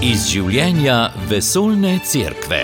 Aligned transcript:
iz 0.00 0.22
življenja 0.32 1.10
vesoljne 1.28 1.98
cerkve. 2.08 2.60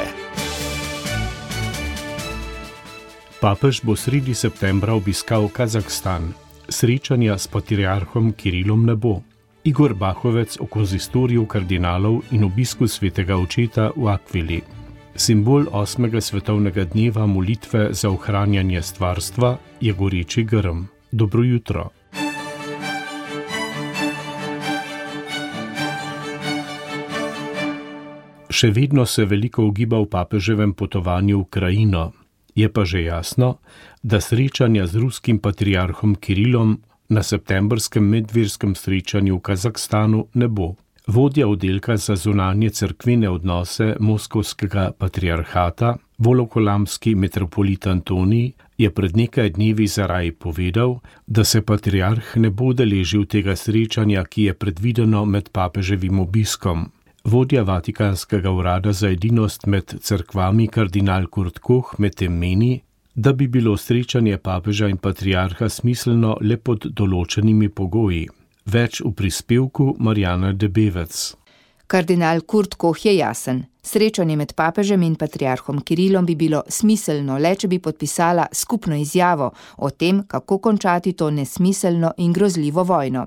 Papež 3.42 3.82
bo 3.84 3.92
sredi 3.92 4.32
septembra 4.32 4.94
obiskal 4.96 5.50
Kazahstan. 5.52 6.30
Srečanja 6.72 7.36
s 7.36 7.44
patriarhom 7.52 8.32
Kirilom 8.32 8.86
ne 8.88 8.96
bo. 8.96 9.20
Igor 9.68 9.92
Bahovec 9.94 10.56
o 10.64 10.66
konzistoriju 10.66 11.44
kardinalov 11.44 12.22
in 12.32 12.48
obisku 12.48 12.88
svetega 12.88 13.36
očeta 13.36 13.90
v 13.92 14.08
Akvili. 14.08 14.62
Simbol 15.12 15.68
8. 15.68 16.08
svetovnega 16.20 16.88
dneva 16.88 17.26
molitve 17.28 17.92
za 17.92 18.08
ohranjanje 18.08 18.82
stvarstva 18.82 19.58
je 19.80 19.92
goreči 19.92 20.44
grm. 20.44 20.88
Dobro 21.12 21.44
jutro. 21.44 21.90
Še 28.56 28.70
vedno 28.72 29.04
se 29.04 29.26
veliko 29.28 29.66
ugiba 29.68 29.98
v 30.00 30.08
papeževem 30.08 30.70
potovanju 30.72 31.36
v 31.36 31.44
Ukrajino, 31.44 32.04
je 32.56 32.68
pa 32.72 32.86
že 32.88 33.02
jasno, 33.04 33.58
da 34.00 34.16
srečanja 34.16 34.86
z 34.88 34.96
ruskim 35.02 35.38
patriarhom 35.44 36.14
Kirilom 36.16 36.80
na 37.12 37.20
septembrskem 37.20 38.00
medvirskem 38.00 38.72
srečanju 38.72 39.36
v 39.36 39.44
Kazahstanu 39.44 40.22
ne 40.40 40.48
bo. 40.48 40.72
Vodja 41.06 41.44
oddelka 41.48 42.00
za 42.00 42.16
zunanje 42.16 42.70
crkvene 42.70 43.28
odnose 43.28 43.92
Moskovskega 44.00 44.96
patriarhata, 44.98 45.98
volokolamski 46.18 47.14
metropolit 47.14 47.86
Antoni, 47.86 48.54
je 48.80 48.88
pred 48.90 49.16
nekaj 49.16 49.52
dnevi 49.60 49.84
zaraj 49.86 50.32
povedal, 50.32 51.04
da 51.26 51.44
se 51.44 51.60
patriarh 51.60 52.40
ne 52.40 52.48
bo 52.48 52.72
deležil 52.72 53.28
tega 53.28 53.52
srečanja, 53.52 54.24
ki 54.24 54.48
je 54.48 54.54
predvideno 54.56 55.26
med 55.28 55.52
papeževim 55.52 56.24
obiskom. 56.24 56.95
Vodja 57.28 57.62
Vatikanskega 57.62 58.50
urada 58.50 58.92
za 58.92 59.08
edinost 59.08 59.66
med 59.66 59.94
crkvami 60.00 60.68
kardinal 60.68 61.26
Kurt 61.26 61.58
Koch 61.58 61.98
medtem 61.98 62.32
meni, 62.38 62.82
da 63.14 63.32
bi 63.32 63.48
bilo 63.48 63.76
srečanje 63.76 64.38
papeža 64.38 64.88
in 64.88 64.96
patriarha 64.96 65.68
smiselno 65.68 66.36
le 66.40 66.56
pod 66.56 66.86
določenimi 66.86 67.68
pogoji. 67.68 68.28
Več 68.66 69.00
v 69.02 69.10
prispevku 69.10 69.96
Marjana 69.98 70.52
Debevec. 70.52 71.18
Kardinal 71.86 72.44
Kurt 72.46 72.78
Koh 72.78 73.04
je 73.04 73.16
jasen. 73.16 73.64
Srečanje 73.82 74.36
med 74.38 74.54
papežem 74.54 75.02
in 75.02 75.18
patriarhom 75.18 75.82
Kirilom 75.86 76.26
bi 76.26 76.34
bilo 76.34 76.62
smiselno 76.68 77.40
le, 77.42 77.56
če 77.58 77.68
bi 77.70 77.82
podpisala 77.82 78.46
skupno 78.52 78.94
izjavo 78.98 79.50
o 79.78 79.90
tem, 79.90 80.22
kako 80.26 80.58
končati 80.58 81.12
to 81.12 81.30
nesmiselno 81.30 82.14
in 82.18 82.32
grozljivo 82.32 82.82
vojno. 82.82 83.26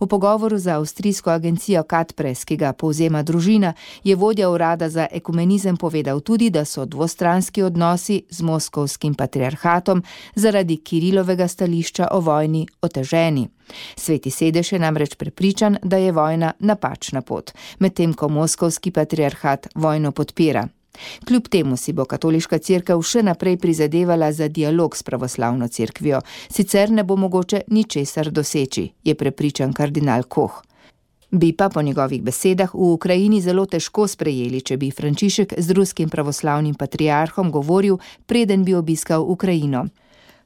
V 0.00 0.06
pogovoru 0.06 0.58
za 0.58 0.76
avstrijsko 0.76 1.30
agencijo 1.30 1.82
Katpres, 1.82 2.44
ki 2.44 2.56
ga 2.56 2.72
povzema 2.72 3.22
družina, 3.22 3.72
je 4.04 4.16
vodja 4.16 4.50
urada 4.50 4.88
za 4.88 5.06
ekumenizem 5.12 5.76
povedal 5.76 6.20
tudi, 6.20 6.50
da 6.50 6.64
so 6.64 6.84
dvostranski 6.84 7.62
odnosi 7.62 8.22
z 8.30 8.42
moskovskim 8.42 9.14
patriarhatom 9.14 10.02
zaradi 10.34 10.76
Kirilovega 10.76 11.48
stališča 11.48 12.08
o 12.12 12.20
vojni 12.20 12.66
oteženi. 12.82 13.48
Sveti 13.96 14.30
sedež 14.30 14.72
je 14.72 14.78
namreč 14.78 15.14
prepričan, 15.14 15.78
da 15.82 15.96
je 15.96 16.12
vojna 16.12 16.52
napačna 16.58 17.22
pot, 17.22 17.52
medtem 17.78 18.14
ko 18.14 18.28
moskovski 18.28 18.90
patriarhat 18.90 19.66
vojno 19.74 20.12
podpira. 20.12 20.68
Kljub 21.24 21.48
temu 21.48 21.76
si 21.76 21.92
bo 21.92 22.04
katoliška 22.04 22.58
crkva 22.58 22.96
še 23.02 23.22
naprej 23.22 23.56
prizadevala 23.56 24.32
za 24.32 24.48
dialog 24.48 24.96
s 24.96 25.02
pravoslavno 25.02 25.68
crkvijo, 25.68 26.20
sicer 26.50 26.90
ne 26.90 27.04
bo 27.04 27.16
mogoče 27.16 27.62
ničesar 27.68 28.30
doseči, 28.30 28.88
je 29.04 29.14
prepričan 29.14 29.72
kardinal 29.72 30.22
Koh. 30.22 30.62
Bi 31.30 31.52
pa 31.52 31.68
po 31.68 31.82
njegovih 31.82 32.22
besedah 32.22 32.74
v 32.74 32.92
Ukrajini 32.92 33.40
zelo 33.40 33.66
težko 33.66 34.06
sprejeli, 34.06 34.60
če 34.62 34.76
bi 34.76 34.90
Frančišek 34.94 35.54
z 35.58 35.74
ruskim 35.74 36.08
pravoslavnim 36.08 36.74
patriarhom 36.74 37.50
govoril, 37.50 37.98
preden 38.26 38.64
bi 38.64 38.74
obiskal 38.74 39.26
Ukrajino. 39.26 39.86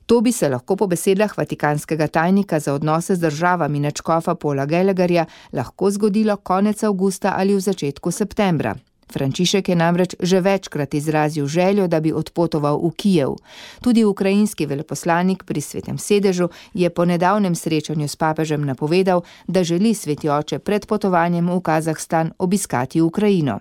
To 0.06 0.20
bi 0.20 0.32
se 0.32 0.48
lahko 0.48 0.76
po 0.76 0.86
besedah 0.86 1.36
vatikanskega 1.38 2.08
tajnika 2.08 2.58
za 2.60 2.72
odnose 2.74 3.14
z 3.14 3.20
državami 3.20 3.80
Nečkofa 3.80 4.34
Pola 4.34 4.66
Gelegarja 4.66 5.26
lahko 5.52 5.90
zgodilo 5.90 6.36
konec 6.36 6.82
avgusta 6.82 7.34
ali 7.36 7.54
v 7.54 7.60
začetku 7.60 8.10
septembra. 8.10 8.74
Frančišek 9.12 9.68
je 9.68 9.76
namreč 9.76 10.14
že 10.20 10.40
večkrat 10.40 10.94
izrazil 10.94 11.46
željo, 11.46 11.86
da 11.86 12.00
bi 12.00 12.12
odpotoval 12.12 12.78
v 12.78 12.90
Kijev. 12.96 13.34
Tudi 13.82 14.04
ukrajinski 14.04 14.66
veleposlanik 14.66 15.44
pri 15.44 15.60
svetem 15.60 15.98
sedežu 15.98 16.48
je 16.74 16.90
po 16.90 17.04
nedavnem 17.04 17.54
srečanju 17.54 18.08
s 18.08 18.16
papežem 18.16 18.64
napovedal, 18.64 19.22
da 19.46 19.64
želi 19.64 19.94
sveti 19.94 20.28
oče 20.28 20.58
pred 20.58 20.86
potovanjem 20.86 21.50
v 21.50 21.60
Kazahstan 21.60 22.32
obiskati 22.38 23.00
Ukrajino. 23.00 23.58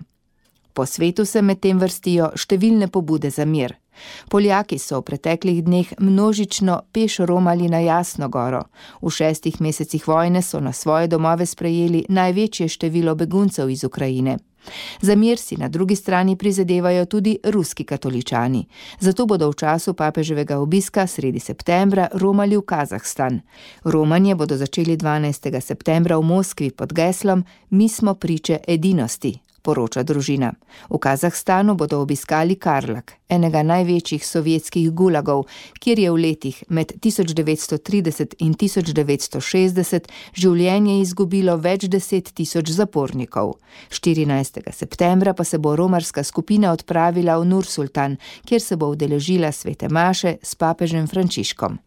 Po 0.72 0.86
svetu 0.86 1.24
se 1.24 1.42
medtem 1.42 1.78
vrstijo 1.78 2.30
številne 2.36 2.86
pobude 2.88 3.30
za 3.30 3.44
mir. 3.44 3.74
Poljaki 4.30 4.78
so 4.78 5.00
v 5.00 5.06
preteklih 5.10 5.64
dneh 5.64 5.92
množično 5.98 6.80
peš 6.92 7.18
romali 7.28 7.68
na 7.68 7.82
Jasno 7.84 8.28
goro. 8.28 8.62
V 9.02 9.10
šestih 9.10 9.60
mesecih 9.60 10.08
vojne 10.08 10.42
so 10.42 10.60
na 10.60 10.72
svoje 10.72 11.08
domove 11.08 11.46
sprejeli 11.46 12.06
največje 12.08 12.68
število 12.68 13.14
beguncev 13.14 13.70
iz 13.70 13.84
Ukrajine. 13.84 14.38
Za 15.00 15.16
mir 15.16 15.38
si 15.38 15.56
na 15.56 15.68
drugi 15.68 15.96
strani 15.96 16.36
prizadevajo 16.36 17.04
tudi 17.04 17.38
ruski 17.44 17.84
katoličani. 17.84 18.66
Zato 19.00 19.26
bodo 19.26 19.50
v 19.50 19.54
času 19.54 19.94
papeževega 19.94 20.58
obiska 20.58 21.06
sredi 21.06 21.40
septembra 21.40 22.08
romali 22.12 22.56
v 22.56 22.62
Kazahstan. 22.62 23.40
Romanje 23.84 24.34
bodo 24.34 24.56
začeli 24.56 24.96
12. 24.96 25.60
septembra 25.60 26.18
v 26.18 26.22
Moskvi 26.22 26.70
pod 26.70 26.92
geslom 26.92 27.44
Mi 27.70 27.88
smo 27.88 28.14
priče 28.14 28.58
edinosti 28.68 29.49
poroča 29.62 30.02
družina. 30.02 30.52
V 30.90 30.98
Kazahstanu 30.98 31.74
bodo 31.74 32.00
obiskali 32.00 32.56
Karlak, 32.56 33.12
enega 33.28 33.62
največjih 33.62 34.26
sovjetskih 34.26 34.90
gulagov, 34.90 35.46
kjer 35.80 35.98
je 35.98 36.10
v 36.10 36.22
letih 36.22 36.62
med 36.68 36.92
1930 37.00 38.38
in 38.38 38.54
1960 38.54 40.08
življenje 40.34 41.00
izgubilo 41.00 41.56
več 41.56 41.88
deset 41.88 42.32
tisoč 42.34 42.72
zapornikov. 42.76 43.58
14. 43.90 44.62
septembra 44.72 45.34
pa 45.34 45.44
se 45.44 45.58
bo 45.58 45.76
romarska 45.76 46.24
skupina 46.24 46.72
odpravila 46.72 47.38
v 47.38 47.50
Nursultan, 47.52 48.18
kjer 48.44 48.60
se 48.60 48.76
bo 48.76 48.90
udeležila 48.94 49.52
svete 49.52 49.88
Maše 49.88 50.38
s 50.42 50.54
papežem 50.54 51.06
Frančiškom. 51.06 51.78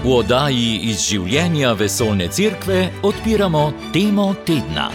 V 0.00 0.08
oddaji 0.16 0.78
iz 0.88 1.02
življenja 1.04 1.74
vesoljne 1.76 2.30
cerkve 2.32 2.78
odpiramo 3.04 3.66
temo 3.92 4.30
tedna. 4.48 4.86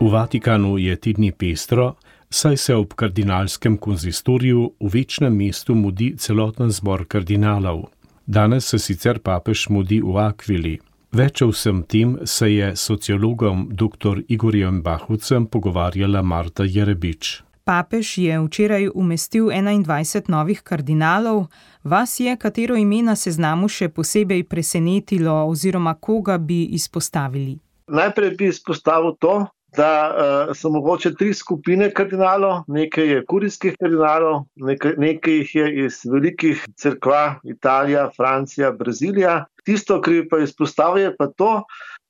V 0.00 0.08
Vatikanu 0.08 0.78
je 0.80 0.96
tedni 0.96 1.34
pestro, 1.36 1.90
saj 2.32 2.56
se 2.56 2.78
ob 2.80 2.96
kardinalskem 2.96 3.76
konzistoriju 3.76 4.64
v 4.80 4.90
večnem 4.94 5.36
mestu 5.36 5.76
mudi 5.76 6.14
celoten 6.16 6.72
zbor 6.72 7.04
kardinalov. 7.04 7.90
Danes 8.24 8.72
se 8.72 8.80
sicer 8.80 9.20
papež 9.20 9.68
mudi 9.68 10.00
v 10.00 10.16
Akvili. 10.24 10.78
Več 11.12 11.44
o 11.44 11.52
vsem 11.52 11.84
tem 11.84 12.18
se 12.24 12.48
je 12.54 12.72
sociologom 12.72 13.68
dr. 13.68 14.24
Igorjem 14.28 14.80
Bahucem 14.80 15.44
pogovarjala 15.44 16.24
Marta 16.24 16.64
Jerebič. 16.64 17.42
Papež 17.64 18.18
je 18.18 18.40
včeraj 18.40 18.90
umestil 18.94 19.48
21 19.48 20.28
novih 20.28 20.60
kardinalov. 20.62 21.46
Vas 21.82 22.20
je 22.20 22.36
katero 22.36 22.76
ime 22.76 23.00
na 23.02 23.16
seznamu 23.16 23.68
še 23.72 23.88
posebej 23.88 24.42
presenetilo 24.44 25.32
oziroma 25.48 25.94
koga 25.94 26.36
bi 26.38 26.64
izpostavili? 26.76 27.56
Najprej 27.88 28.34
bi 28.36 28.50
izpostavil 28.52 29.16
to, 29.16 29.46
da 29.76 29.90
uh, 30.12 30.52
so 30.56 30.68
mogoče 30.70 31.14
tri 31.14 31.32
skupine 31.34 31.88
kardinalov. 31.90 32.68
Nekaj 32.68 33.08
je 33.14 33.24
kurijskih 33.32 33.80
kardinalov, 33.80 34.44
nekaj, 34.56 34.98
nekaj 35.00 35.40
jih 35.40 35.54
je 35.54 35.66
iz 35.86 36.02
velikih 36.04 36.66
crkva, 36.76 37.40
Italija, 37.44 38.10
Francija, 38.16 38.72
Brazilija. 38.72 39.44
Tisto, 39.64 40.02
kar 40.04 40.20
bi 40.20 40.28
pa 40.28 40.44
izpostavil, 40.44 41.08
je 41.08 41.16
pa 41.16 41.32
to, 41.32 41.62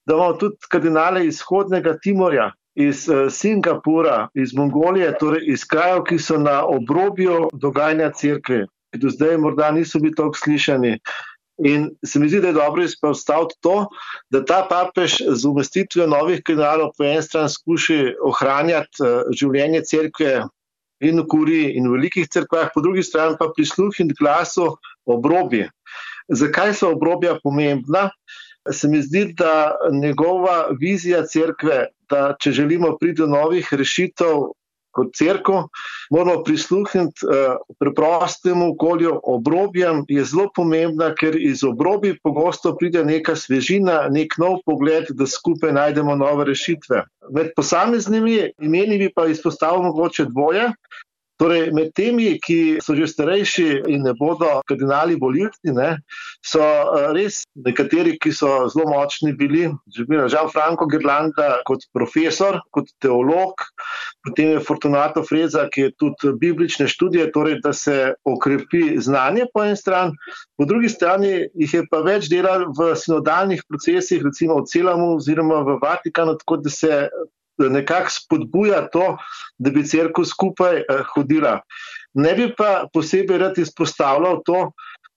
da 0.07 0.19
imamo 0.19 0.35
tudi 0.43 0.67
kardinale 0.71 1.27
izhodnega 1.27 1.95
Timorja, 2.03 2.51
iz 2.75 3.09
uh, 3.09 3.33
Singapura, 3.33 4.29
iz 4.35 4.55
Mongolije, 4.55 5.13
torej 5.19 5.45
iz 5.53 5.65
krajev, 5.65 6.03
ki 6.09 6.19
so 6.19 6.39
na 6.39 6.65
obrobju 6.67 7.49
dogajanja 7.53 8.11
crkve, 8.11 8.67
ki 8.93 9.01
do 9.03 9.11
zdaj 9.11 9.39
morda 9.39 9.71
niso 9.71 10.01
bili 10.03 10.15
tako 10.15 10.39
slišani. 10.39 10.99
In 11.65 11.91
se 12.07 12.19
mi 12.19 12.29
zdi, 12.29 12.41
da 12.41 12.51
je 12.51 12.59
dobro 12.59 12.83
izpostaviti 12.83 13.55
to, 13.63 13.87
da 14.31 14.45
ta 14.45 14.65
papež 14.71 15.21
z 15.29 15.47
umestitvijo 15.47 16.07
novih 16.07 16.43
kanalov 16.43 16.91
po 16.99 17.05
eni 17.05 17.23
strani 17.23 17.49
skuša 17.49 18.01
ohranjati 18.27 19.07
uh, 19.07 19.23
življenje 19.31 19.85
crkve 19.87 20.35
in 21.05 21.21
v 21.21 21.27
kuri 21.31 21.63
in 21.79 21.87
v 21.89 21.99
velikih 21.99 22.27
crkvah, 22.29 22.73
po 22.75 22.83
drugi 22.83 23.03
strani 23.03 23.39
pa 23.39 23.53
prisluhniti 23.55 24.19
glasu 24.19 24.73
obrobje. 25.07 25.71
Zakaj 26.29 26.75
so 26.75 26.91
obrobja 26.95 27.39
pomembna? 27.43 28.09
Se 28.73 28.89
mi 28.89 29.03
zdi, 29.03 29.27
da 29.37 29.77
njegova 29.93 30.69
vizija 30.81 31.25
crkve 31.27 31.87
da 32.11 32.35
če 32.41 32.53
želimo 32.53 32.97
priti 33.01 33.23
do 33.23 33.27
novih 33.27 33.69
rešitev, 33.73 34.47
kot 34.95 35.11
crkva, 35.19 35.65
moramo 36.15 36.45
prisluhniti 36.47 37.27
uh, 37.27 37.57
preprostemu 37.83 38.69
okolju, 38.75 39.17
obrobjem 39.23 40.05
je 40.09 40.25
zelo 40.31 40.47
pomembna, 40.55 41.09
ker 41.19 41.35
iz 41.35 41.65
obrobi 41.67 42.13
pogosto 42.23 42.77
pride 42.79 43.03
neka 43.05 43.35
svežina, 43.37 44.05
nek 44.15 44.39
nov 44.39 44.61
pogled, 44.67 45.11
da 45.19 45.27
skupaj 45.27 45.75
najdemo 45.75 46.15
nove 46.21 46.47
rešitve. 46.53 47.03
Med 47.35 47.51
posameznimi 47.57 48.53
imeni 48.63 49.01
bi 49.03 49.11
pa 49.17 49.27
izpostavil 49.33 49.83
mogoče 49.89 50.29
dvoje. 50.31 50.71
Torej, 51.43 51.73
med 51.75 51.91
temi, 51.99 52.29
ki 52.39 52.79
so 52.85 52.95
že 52.95 53.09
starejši 53.11 53.67
in 53.91 54.05
ne 54.07 54.13
bodo 54.15 54.61
kardinali 54.71 55.17
volilci, 55.19 55.73
so 56.47 56.63
eh, 56.63 57.09
res 57.17 57.43
nekateri, 57.59 58.15
ki 58.23 58.31
so 58.31 58.69
zelo 58.71 58.87
močni 58.93 59.33
bili. 59.35 59.67
Žal 60.31 60.53
Franko 60.53 60.87
Gerlanda 60.87 61.59
kot 61.67 61.89
profesor, 61.93 62.61
kot 62.71 62.87
teolog, 63.03 63.67
potem 64.23 64.55
je 64.55 64.63
Fortunato 64.63 65.25
Freza, 65.27 65.67
ki 65.67 65.89
je 65.89 65.95
tudi 65.99 66.33
biblične 66.39 66.87
študije, 66.87 67.33
torej 67.35 67.59
da 67.67 67.73
se 67.75 68.15
okrepi 68.25 69.01
znanje 69.03 69.51
po 69.53 69.65
eni 69.67 69.77
strani, 69.77 70.15
po 70.57 70.71
drugi 70.71 70.89
strani 70.89 71.49
jih 71.59 71.79
je 71.81 71.87
pa 71.91 72.05
več 72.07 72.31
delal 72.31 72.69
v 72.79 72.93
sinodalnih 72.95 73.67
procesih, 73.67 74.23
recimo 74.23 74.63
v 74.63 74.71
Celamu 74.71 75.17
oziroma 75.19 75.65
v 75.67 75.81
Vatikanu, 75.83 76.39
tako 76.39 76.63
da 76.63 76.71
se 76.71 77.09
nekako 77.59 78.11
spodbuja 78.11 78.89
to, 78.93 79.17
da 79.59 79.71
bi 79.71 79.87
crkva 79.87 80.25
skupaj 80.25 80.77
eh, 80.77 81.03
hodila. 81.15 81.61
Ne 82.15 82.35
bi 82.35 82.51
pa 82.59 82.87
posebej 82.93 83.39
rad 83.39 83.59
izpostavljal 83.59 84.43
to, 84.47 84.71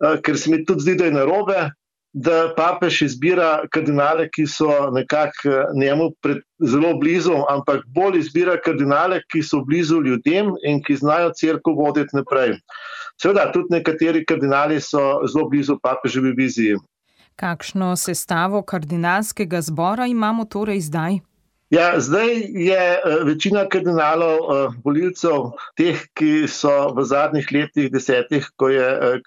eh, 0.04 0.22
ker 0.22 0.38
se 0.38 0.52
mi 0.52 0.66
tudi 0.66 0.82
zdi, 0.82 0.96
da 0.96 1.06
je 1.06 1.12
narobe, 1.12 1.70
da 2.14 2.54
papež 2.58 3.02
izbira 3.02 3.68
kardinale, 3.72 4.30
ki 4.34 4.48
so 4.48 4.90
nekako 4.92 5.50
eh, 5.50 5.64
njemu 5.76 6.12
zelo 6.60 6.94
blizu, 6.98 7.36
ampak 7.50 7.86
bolj 7.96 8.20
izbira 8.20 8.58
kardinale, 8.66 9.22
ki 9.32 9.44
so 9.44 9.62
blizu 9.66 10.02
ljudem 10.02 10.54
in 10.64 10.82
ki 10.84 10.96
znajo 10.96 11.32
crkvo 11.40 11.74
voditi 11.74 12.18
naprej. 12.18 12.58
Seveda, 13.22 13.52
tudi 13.52 13.74
nekateri 13.80 14.26
kardinali 14.26 14.82
so 14.82 15.22
zelo 15.28 15.50
blizu 15.50 15.80
papeževi 15.84 16.34
viziji. 16.38 16.78
Kakšno 17.38 17.96
sestavo 17.96 18.62
kardinalskega 18.62 19.62
zbora 19.62 20.06
imamo 20.06 20.46
torej 20.46 20.82
zdaj? 20.82 21.20
Ja, 21.70 22.00
zdaj 22.00 22.30
je 22.48 22.80
eh, 22.80 23.24
večina 23.24 23.66
kardinalov, 23.68 24.38
eh, 24.40 24.76
volilcev, 24.86 25.50
teh, 25.76 26.00
ki 26.16 26.48
so 26.48 26.94
v 26.96 27.04
zadnjih 27.04 27.50
letih, 27.52 27.90
desetih, 27.92 28.48
ko 28.56 28.70
je 28.72 28.86
eh, 28.88 29.18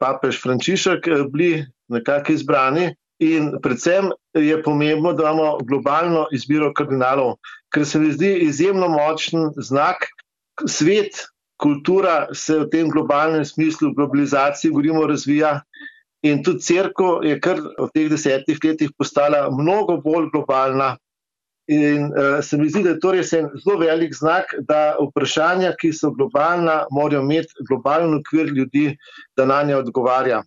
papež 0.00 0.36
Frančišek, 0.42 1.08
bili 1.32 1.64
nekako 1.88 2.32
izbrani. 2.36 2.90
In 3.24 3.54
predvsem 3.64 4.10
je 4.36 4.58
pomembno, 4.62 5.14
da 5.16 5.30
imamo 5.30 5.56
globalno 5.64 6.26
izbiro 6.36 6.68
kardinalov, 6.76 7.38
ker 7.72 7.86
se 7.88 7.98
mi 7.98 8.12
zdi 8.12 8.34
izjemno 8.44 8.90
močen 8.92 9.48
znak. 9.56 10.04
Svet, 10.68 11.24
kultura 11.56 12.26
se 12.36 12.58
v 12.60 12.68
tem 12.68 12.92
globalnem 12.92 13.44
smislu, 13.44 13.94
globalizaciji, 13.96 14.70
govorimo, 14.70 15.06
razvija. 15.08 15.62
In 16.28 16.44
tudi 16.44 16.60
crkva 16.60 17.24
je 17.24 17.40
kar 17.40 17.56
v 17.56 17.88
teh 17.94 18.12
desetih 18.12 18.60
letih 18.60 18.92
postala 18.98 19.46
mnogo 19.48 19.96
bolj 20.04 20.28
globalna, 20.34 20.98
In 21.66 22.12
uh, 22.14 22.38
se 22.42 22.56
mi 22.56 22.68
zdi, 22.70 22.82
da 22.82 22.92
je 22.94 23.00
to 23.02 23.12
res 23.12 23.32
en 23.34 23.48
zelo 23.58 23.78
velik 23.80 24.14
znak, 24.14 24.52
da 24.68 24.94
vprašanja, 25.00 25.72
ki 25.80 25.90
so 25.92 26.12
globalna, 26.14 26.84
morajo 26.94 27.24
imeti 27.24 27.66
globalen 27.68 28.14
okvir 28.20 28.52
ljudi, 28.54 28.92
da 29.36 29.46
na 29.50 29.62
nje 29.66 29.76
odgovarja. 29.76 30.44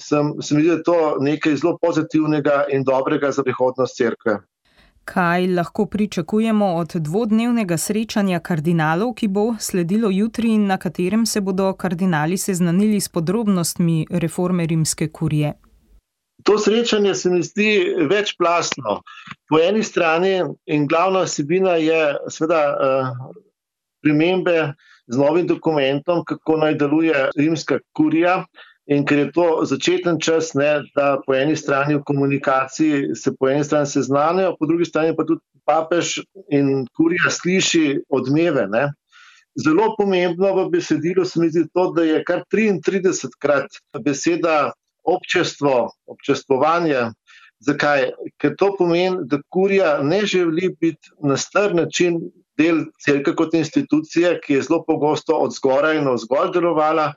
Sem, 0.00 0.32
se 0.40 0.54
mi 0.54 0.62
zdi, 0.62 0.70
da 0.70 0.78
je 0.78 0.86
to 0.88 1.00
nekaj 1.20 1.58
zelo 1.60 1.76
pozitivnega 1.82 2.64
in 2.72 2.88
dobrega 2.88 3.30
za 3.30 3.44
prihodnost 3.44 4.00
crkve. 4.00 4.38
Kaj 5.04 5.46
lahko 5.46 5.86
pričakujemo 5.86 6.66
od 6.78 6.94
dvodnevnega 6.94 7.76
srečanja 7.76 8.38
kardinalov, 8.40 9.12
ki 9.18 9.28
bo 9.28 9.44
sledilo 9.58 10.10
jutri 10.10 10.54
in 10.54 10.66
na 10.66 10.76
katerem 10.78 11.26
se 11.26 11.40
bodo 11.40 11.72
kardinali 11.72 12.38
seznanili 12.38 13.00
s 13.00 13.08
podrobnostmi 13.08 14.06
reforme 14.10 14.66
rimske 14.66 15.08
kurije? 15.08 15.52
To 16.44 16.58
srečanje 16.58 17.14
se 17.14 17.30
mi 17.30 17.42
zdi 17.42 17.94
večplastno. 18.10 19.00
Po 19.48 19.58
eni 19.58 19.82
strani 19.82 20.42
in 20.66 20.86
glavna 20.86 21.20
osebina 21.28 21.76
je 21.78 22.16
seveda 22.30 22.62
premembe 24.02 24.72
z 25.06 25.18
novim 25.18 25.46
dokumentom, 25.46 26.24
kako 26.26 26.56
naj 26.56 26.74
deluje 26.74 27.28
rimska 27.36 27.78
kurija. 27.96 28.44
In 28.90 29.04
ker 29.06 29.18
je 29.18 29.28
to 29.32 29.44
začeten 29.62 30.18
čas, 30.18 30.54
ne, 30.58 30.82
da 30.96 31.20
po 31.26 31.36
eni 31.38 31.54
strani 31.56 31.94
v 31.94 32.02
komunikaciji 32.02 33.14
se 33.14 33.30
po 33.38 33.46
eni 33.48 33.64
strani 33.64 33.86
seznanijo, 33.86 34.56
po 34.58 34.66
drugi 34.66 34.88
strani 34.90 35.14
pa 35.16 35.22
tudi 35.24 35.40
papež 35.64 36.16
in 36.50 36.88
kurija 36.96 37.30
sliši 37.30 38.02
odmeve. 38.10 38.66
Ne. 38.72 38.88
Zelo 39.54 39.92
pomembno 39.98 40.50
v 40.56 40.68
besedilu 40.72 41.24
se 41.24 41.40
mi 41.40 41.50
zdi 41.50 41.62
to, 41.70 41.92
da 41.94 42.02
je 42.02 42.24
kar 42.26 42.42
33 42.50 43.30
krat 43.38 43.78
beseda 44.02 44.72
občestvo, 45.04 45.90
občestvovanje. 46.06 47.10
Zakaj? 47.62 48.08
Ker 48.42 48.56
to 48.58 48.72
pomeni, 48.78 49.26
da 49.30 49.38
kurija 49.48 49.98
ne 50.02 50.24
želi 50.26 50.72
biti 50.80 51.12
na 51.22 51.36
star 51.36 51.74
način 51.74 52.18
del 52.58 52.84
crkve 53.04 53.34
kot 53.36 53.54
institucije, 53.54 54.38
ki 54.44 54.58
je 54.58 54.62
zelo 54.62 54.82
pogosto 54.86 55.36
od 55.36 55.54
zgoraj 55.54 55.98
in 55.98 56.08
od 56.08 56.20
zgolj 56.20 56.50
delovala, 56.54 57.12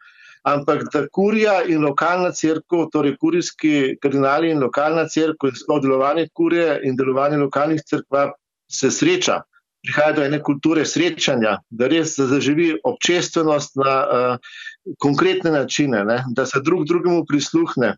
ampak 0.46 0.86
da 0.94 1.08
kurija 1.12 1.64
in 1.66 1.84
lokalna 1.86 2.32
crkva, 2.32 2.86
torej 2.94 3.18
kurijski 3.18 3.98
kardinali 4.02 4.52
in 4.54 4.62
lokalna 4.62 5.08
crkva, 5.10 5.50
in 5.50 5.58
sploh 5.58 5.82
delovanje 5.82 6.28
kurije 6.34 6.80
in 6.84 6.96
delovanje 6.96 7.42
lokalnih 7.42 7.82
crkva 7.90 8.30
se 8.72 8.92
sreča 8.92 9.42
prihaja 9.86 10.14
do 10.14 10.24
ene 10.26 10.42
kulture 10.44 10.86
srečanja, 10.86 11.60
da 11.70 11.88
res 11.88 12.16
zaživi 12.18 12.74
občestvenost 12.84 13.76
na 13.78 13.96
uh, 14.02 14.54
konkretne 15.00 15.52
načine, 15.52 16.04
ne? 16.06 16.24
da 16.36 16.46
se 16.46 16.62
drug 16.64 16.86
drugemu 16.88 17.26
prisluhne. 17.28 17.96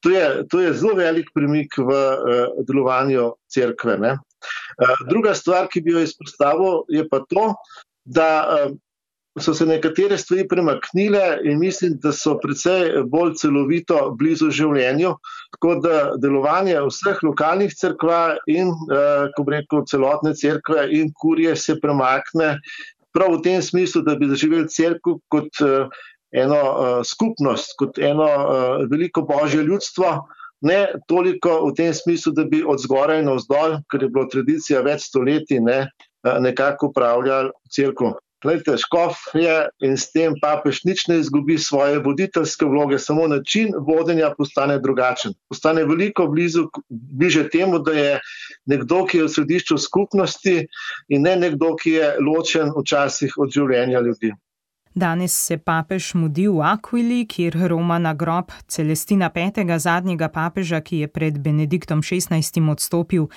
To 0.00 0.10
je, 0.10 0.48
to 0.48 0.60
je 0.60 0.74
zelo 0.74 0.94
velik 0.96 1.28
premik 1.34 1.76
v 1.76 1.84
uh, 1.92 2.60
delovanju 2.68 3.34
crkve. 3.52 3.98
Uh, 4.14 5.02
druga 5.10 5.34
stvar, 5.34 5.68
ki 5.68 5.82
bi 5.84 5.92
jo 5.92 6.04
izpostavil, 6.04 6.86
je 6.88 7.04
pa 7.08 7.20
to, 7.28 7.50
da 8.04 8.30
uh, 8.48 8.78
so 9.38 9.54
se 9.54 9.66
nekatere 9.66 10.18
stvari 10.18 10.48
premaknile 10.48 11.38
in 11.44 11.58
mislim, 11.58 11.98
da 12.02 12.12
so 12.12 12.36
precej 12.42 13.02
bolj 13.06 13.34
celovito 13.38 13.98
blizu 14.18 14.50
življenju. 14.50 15.14
Tako 15.54 15.74
da 15.84 15.98
delovanje 16.22 16.78
vseh 16.88 17.22
lokalnih 17.22 17.74
crkva 17.76 18.36
in, 18.46 18.70
eh, 18.70 19.28
ko 19.36 19.44
reko, 19.46 19.84
celotne 19.86 20.34
crkve 20.34 20.88
in 20.90 21.12
kurje 21.12 21.56
se 21.56 21.78
premakne 21.80 22.58
prav 23.16 23.36
v 23.38 23.42
tem 23.44 23.62
smislu, 23.62 24.02
da 24.06 24.14
bi 24.18 24.28
zaživeli 24.30 24.68
crkvu 24.68 25.18
kot 25.32 25.62
eh, 25.64 26.02
eno 26.32 26.60
eh, 26.60 27.00
skupnost, 27.04 27.74
kot 27.78 27.98
eno 27.98 28.28
veliko 28.90 29.22
božje 29.26 29.62
ljudstvo. 29.66 30.12
Ne 30.60 30.86
toliko 31.08 31.62
v 31.70 31.74
tem 31.74 31.94
smislu, 31.96 32.34
da 32.36 32.44
bi 32.44 32.60
od 32.66 32.82
zgoraj 32.82 33.22
na 33.24 33.38
vzdolj, 33.38 33.78
ker 33.90 34.02
je 34.04 34.10
bilo 34.12 34.26
tradicija 34.28 34.82
več 34.84 35.06
stoletij, 35.08 35.62
ne, 35.64 35.86
nekako 36.44 36.90
upravljali 36.90 37.54
crkvo. 37.72 38.18
Glejte, 38.42 38.76
škof 38.80 39.18
je 39.34 39.68
in 39.84 39.98
s 40.00 40.12
tem 40.12 40.32
papež 40.40 40.80
nič 40.88 41.04
ne 41.12 41.18
izgubi 41.20 41.58
svoje 41.60 41.98
voditeljske 42.00 42.64
vloge, 42.64 42.98
samo 42.98 43.26
način 43.28 43.74
vodenja 43.76 44.30
postane 44.38 44.78
drugačen. 44.78 45.34
Postane 45.48 45.84
veliko 45.84 46.26
blizu, 46.26 46.70
bliže 46.88 47.48
temu, 47.52 47.78
da 47.78 47.92
je 47.92 48.20
nekdo, 48.66 49.04
ki 49.04 49.18
je 49.18 49.24
v 49.24 49.32
središču 49.36 49.78
skupnosti 49.78 50.56
in 51.08 51.22
ne 51.22 51.36
nekdo, 51.36 51.74
ki 51.76 51.90
je 51.90 52.14
ločen 52.24 52.72
včasih 52.76 53.36
od 53.36 53.52
življenja 53.52 54.00
ljudi. 54.00 54.32
Danes 54.94 55.36
se 55.46 55.56
papež 55.56 56.14
mudi 56.14 56.48
v 56.48 56.64
Aquili, 56.66 57.26
kjer 57.28 57.54
Roma 57.68 57.98
na 57.98 58.14
grob 58.14 58.50
Celestina 58.66 59.30
V., 59.34 59.78
zadnjega 59.78 60.28
papeža, 60.28 60.80
ki 60.80 61.04
je 61.04 61.08
pred 61.08 61.38
Benediktom 61.38 62.00
XVI. 62.02 62.40
odstopil. 62.70 63.28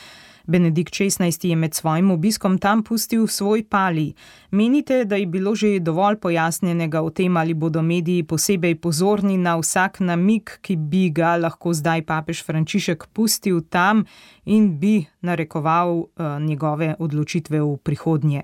Benedikt 0.47 0.93
XVI. 0.93 1.50
je 1.50 1.55
med 1.55 1.73
svojim 1.73 2.12
obiskom 2.12 2.57
tam 2.57 2.83
pustil 2.83 3.27
svoj 3.27 3.63
pali. 3.69 4.13
Menite, 4.51 5.05
da 5.05 5.15
je 5.15 5.25
bilo 5.25 5.55
že 5.55 5.79
dovolj 5.79 6.15
pojasnjenega 6.15 7.01
o 7.01 7.09
tem, 7.09 7.38
ali 7.38 7.53
bodo 7.53 7.81
mediji 7.81 8.23
posebej 8.23 8.75
pozorni 8.75 9.38
na 9.38 9.57
vsak 9.57 10.00
namik, 10.00 10.59
ki 10.62 10.75
bi 10.75 11.09
ga 11.09 11.38
lahko 11.38 11.73
zdaj 11.73 12.05
papež 12.05 12.43
Frančišek 12.43 13.07
pustil 13.13 13.62
tam 13.69 14.05
in 14.45 14.79
bi 14.79 15.05
narekoval 15.21 15.89
uh, 15.97 16.07
njegove 16.39 16.95
odločitve 17.00 17.62
v 17.62 17.77
prihodnje? 17.83 18.43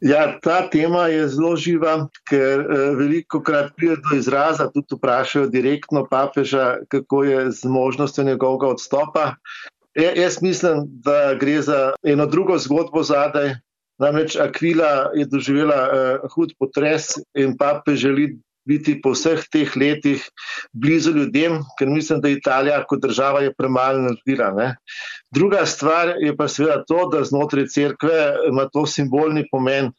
Ja, 0.00 0.38
ta 0.40 0.68
tema 0.70 1.08
je 1.10 1.28
zelo 1.28 1.56
živa, 1.56 2.06
ker 2.30 2.60
uh, 2.62 2.96
veliko 2.96 3.40
krat 3.42 3.72
pride 3.76 3.96
do 3.98 4.16
izraza, 4.16 4.70
tudi 4.70 4.94
vprašajo 4.94 5.48
direktno 5.50 6.06
papeža, 6.06 6.76
kako 6.88 7.24
je 7.24 7.50
z 7.50 7.64
možnostjo 7.64 8.24
njegovega 8.24 8.66
odstopa. 8.66 9.34
Ja, 9.96 10.12
jaz 10.14 10.42
mislim, 10.42 10.84
da 11.04 11.34
gre 11.40 11.62
za 11.62 11.92
eno 12.02 12.26
drugo 12.26 12.58
zgodbo 12.58 13.02
zadaj. 13.02 13.54
Namreč 13.98 14.36
Aquila 14.36 15.10
je 15.14 15.26
doživela 15.26 15.78
uh, 15.88 16.28
hud 16.34 16.52
potres 16.58 17.16
in 17.34 17.56
pape 17.58 17.96
želi 17.96 18.36
biti 18.68 18.98
po 19.02 19.14
vseh 19.16 19.42
teh 19.50 19.72
letih 19.76 20.22
blizu 20.72 21.14
ljudem, 21.16 21.62
ker 21.78 21.88
mislim, 21.88 22.20
da 22.20 22.28
Italija 22.28 22.82
kot 22.86 23.00
država 23.02 23.40
je 23.40 23.54
premalo 23.58 24.04
naredila. 24.04 24.50
Ne. 24.54 24.68
Druga 25.34 25.64
stvar 25.66 26.14
je 26.20 26.36
pa 26.36 26.48
seveda 26.48 26.84
to, 26.88 27.08
da 27.12 27.24
znotraj 27.24 27.66
cerkve 27.74 28.18
ima 28.50 28.68
to 28.72 28.86
simbolni 28.86 29.46
pomen. 29.50 29.92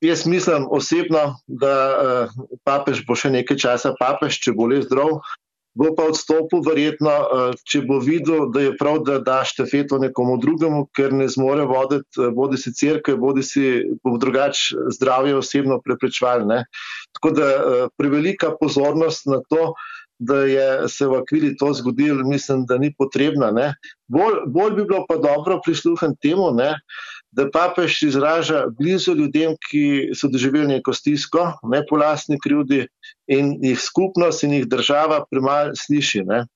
Jaz 0.00 0.26
mislim 0.26 0.66
osebno, 0.70 1.36
da 1.46 1.74
uh, 1.90 2.46
papež 2.64 3.04
bo 3.06 3.16
še 3.18 3.30
nekaj 3.34 3.58
časa 3.58 3.94
papež, 3.98 4.40
če 4.42 4.54
bo 4.56 4.70
le 4.70 4.82
zdrav. 4.82 5.18
Bo 5.74 5.92
pa 5.94 6.08
odstopil, 6.10 6.62
verjetno, 6.66 7.10
uh, 7.10 7.58
če 7.68 7.82
bo 7.86 7.98
videl, 8.02 8.48
da 8.54 8.64
je 8.64 8.76
prav, 8.78 9.02
da 9.06 9.18
da 9.22 9.42
štafeto 9.46 9.98
nekomu 10.02 10.38
drugemu, 10.42 10.86
ker 10.96 11.12
ne 11.14 11.28
zmore 11.30 11.66
voditi, 11.68 12.18
uh, 12.18 12.32
bodi 12.34 12.58
si 12.58 12.72
crkve, 12.74 13.18
bodi 13.20 13.44
si 13.46 13.84
bo 14.04 14.16
drugače 14.18 14.88
zdravje 14.96 15.36
osebno 15.38 15.78
preprečval. 15.84 16.48
Tako 17.18 17.30
da 17.36 17.46
uh, 17.46 17.86
prevelika 17.98 18.54
pozornost 18.60 19.28
na 19.30 19.42
to, 19.48 19.74
da 20.18 20.40
je 20.50 20.88
se 20.88 21.06
v 21.06 21.14
Akvili 21.14 21.56
to 21.56 21.72
zgodilo, 21.72 22.24
mislim, 22.26 22.66
da 22.66 22.78
ni 22.78 22.90
potrebna. 22.98 23.52
Bolj, 24.08 24.40
bolj 24.46 24.74
bi 24.74 24.84
bilo 24.84 25.04
pa 25.08 25.16
dobro 25.16 25.60
prisluhniti 25.64 26.28
temu. 26.30 26.50
Ne? 26.54 26.74
Da 27.30 27.48
papež 27.52 28.02
izraža 28.02 28.64
blizu 28.78 29.14
ljudem, 29.14 29.56
ki 29.68 30.14
so 30.16 30.30
doživeli 30.32 30.78
neko 30.78 30.92
stisko, 30.96 31.52
ne 31.72 31.82
po 31.88 31.96
lastni 32.00 32.38
krivdi, 32.40 32.86
in 33.28 33.56
jih 33.62 33.80
skupnost 33.80 34.44
in 34.44 34.58
jih 34.58 34.68
država 34.68 35.24
premalo 35.30 35.76
sliši. 35.76 36.24
Ne. 36.28 36.46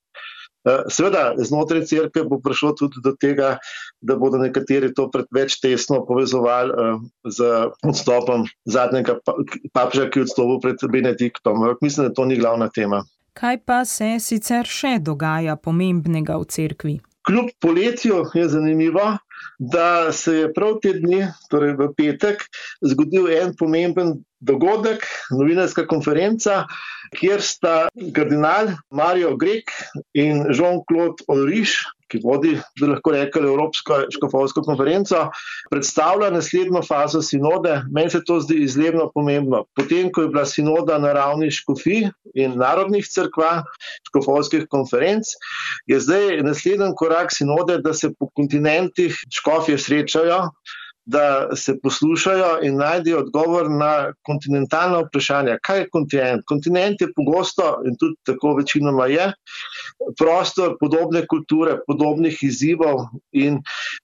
Eh, 0.62 0.82
seveda, 0.88 1.34
znotraj 1.36 1.82
crkve 1.90 2.22
bo 2.30 2.38
prišlo 2.38 2.70
tudi 2.78 3.02
do 3.02 3.16
tega, 3.18 3.56
da 4.00 4.14
bodo 4.16 4.38
nekateri 4.38 4.92
to 4.94 5.08
preveč 5.10 5.58
tesno 5.58 6.04
povezovali 6.06 6.70
eh, 6.70 7.00
z 7.26 7.48
odstopom 7.82 8.46
zadnjega 8.64 9.18
papeža, 9.74 10.06
ki 10.10 10.22
je 10.22 10.28
odstopil 10.28 10.60
pred 10.62 10.84
Benediktom. 10.92 11.66
Mislim, 11.82 12.06
da 12.06 12.14
to 12.14 12.24
ni 12.24 12.38
glavna 12.38 12.70
tema. 12.70 13.02
Kaj 13.34 13.58
pa 13.66 13.82
se 13.84 14.20
sicer 14.20 14.68
še 14.68 15.00
dogaja 15.02 15.56
pomembnega 15.56 16.36
v 16.38 16.46
cerkvi? 16.46 16.94
Kljub 17.26 17.50
poletju 17.62 18.22
je 18.34 18.46
zanimivo, 18.48 19.16
da 19.58 20.12
se 20.12 20.36
je 20.36 20.52
prav 20.54 20.78
te 20.82 20.92
dni, 20.98 21.26
torej 21.50 21.76
v 21.78 21.88
petek, 21.96 22.44
zgodil 22.82 23.30
en 23.32 23.54
pomemben 23.58 24.16
dogodek, 24.42 25.06
novinarska 25.30 25.86
konferenca, 25.86 26.64
kjer 27.16 27.42
sta 27.44 27.76
kardinal 28.16 28.72
Mario 28.90 29.36
Grek 29.36 29.70
in 30.16 30.46
Jean-Claude 30.50 31.26
Ulrich 31.28 31.76
ki 32.12 32.20
vodi, 32.24 32.52
bi 32.80 32.88
lahko 32.90 33.14
rekli, 33.14 33.48
Evropsko 33.48 34.02
škofovsko 34.12 34.64
konferenco, 34.66 35.24
predstavlja 35.72 36.30
naslednjo 36.34 36.82
fazo 36.84 37.22
sinode. 37.24 37.78
Meni 37.92 38.12
se 38.12 38.20
to 38.28 38.38
zdi 38.44 38.60
izjemno 38.66 39.08
pomembno. 39.14 39.64
Potem, 39.78 40.10
ko 40.12 40.26
je 40.26 40.32
bila 40.34 40.44
sinoda 40.48 40.98
na 41.00 41.14
ravni 41.16 41.50
škofij 41.50 42.10
in 42.36 42.58
narodnih 42.60 43.08
crkva, 43.08 43.62
škofovskih 44.10 44.68
konferenc, 44.70 45.32
je 45.88 46.00
zdaj 46.00 46.42
naslednji 46.44 46.92
korak 46.96 47.32
sinode, 47.32 47.80
da 47.82 47.94
se 47.96 48.12
po 48.18 48.28
kontinentih 48.36 49.16
škofje 49.32 49.78
srečajo 49.78 50.44
da 51.04 51.56
se 51.56 51.74
poslušajo 51.82 52.58
in 52.62 52.76
najdejo 52.76 53.18
odgovor 53.18 53.70
na 53.70 54.12
kontinentalna 54.22 54.98
vprašanja. 54.98 55.58
Kaj 55.62 55.78
je 55.78 55.88
kontinent? 55.90 56.42
Kontinent 56.46 57.00
je 57.00 57.12
pogosto 57.16 57.80
in 57.86 57.96
tudi 57.98 58.14
tako 58.22 58.54
večinoma 58.54 59.06
je 59.06 59.32
prostor 60.18 60.76
podobne 60.80 61.26
kulture, 61.26 61.78
podobnih 61.86 62.38
izzivov 62.42 63.08
in 63.32 63.58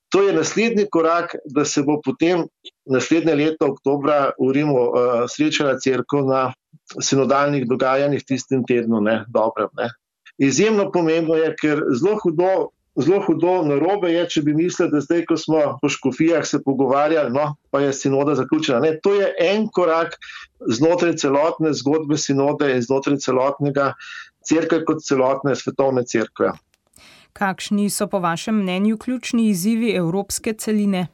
to 0.09 0.23
je 0.23 0.33
naslednji 0.33 0.87
korak, 0.91 1.35
da 1.45 1.65
se 1.65 1.83
bo 1.83 2.01
potem 2.05 2.47
naslednje 2.87 3.35
leto, 3.35 3.67
oktobra, 3.67 4.31
v 4.41 4.53
Rimu 4.53 4.75
uh, 4.75 4.91
srečala 5.29 5.77
crkva 5.79 6.23
na 6.25 6.43
sinodalnih 7.01 7.67
dogajanjih 7.69 8.25
tistim 8.25 8.65
tednu, 8.65 9.01
ne, 9.01 9.25
dobrem. 9.29 9.69
Ne. 9.77 9.91
Izjemno 10.39 10.91
pomembno 10.93 11.35
je, 11.35 11.53
ker 11.61 11.83
zelo 11.93 12.17
hudo 12.23 12.71
zelo 12.99 13.21
hudo 13.27 13.63
na 13.63 13.79
robe 13.79 14.11
je, 14.13 14.25
če 14.29 14.43
bi 14.43 14.55
mislili, 14.55 14.91
da 14.91 15.01
zdaj, 15.01 15.25
ko 15.29 15.37
smo 15.37 15.61
po 15.83 15.89
škofijah 15.89 16.47
se 16.47 16.63
pogovarjali, 16.65 17.31
no, 17.35 17.55
pa 17.71 17.81
je 17.81 17.93
sinoda 17.93 18.35
zaključena. 18.35 18.81
Ne, 18.81 18.99
to 19.03 19.15
je 19.15 19.29
en 19.41 19.69
korak 19.73 20.17
znotraj 20.67 21.17
celotne 21.23 21.73
zgodbe 21.75 22.19
sinode 22.19 22.73
in 22.75 22.83
znotraj 22.83 23.21
celotnega 23.23 23.93
crkve 24.49 24.85
kot 24.85 25.05
celotne 25.05 25.55
svetovne 25.57 26.05
crkve. 26.07 26.53
Kakšni 27.39 27.87
so 27.91 28.09
po 28.11 28.19
vašem 28.19 28.57
mnenju 28.63 28.99
ključni 28.99 29.49
izzivi 29.51 29.95
evropske 29.95 30.53
celine? 30.59 31.07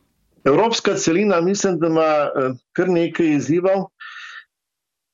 Evropska 0.45 0.95
celina, 0.95 1.41
mislim, 1.41 1.79
da 1.79 1.87
ima 1.87 2.01
eh, 2.01 2.55
kar 2.73 2.89
nekaj 2.89 3.37
izzivov. 3.37 3.89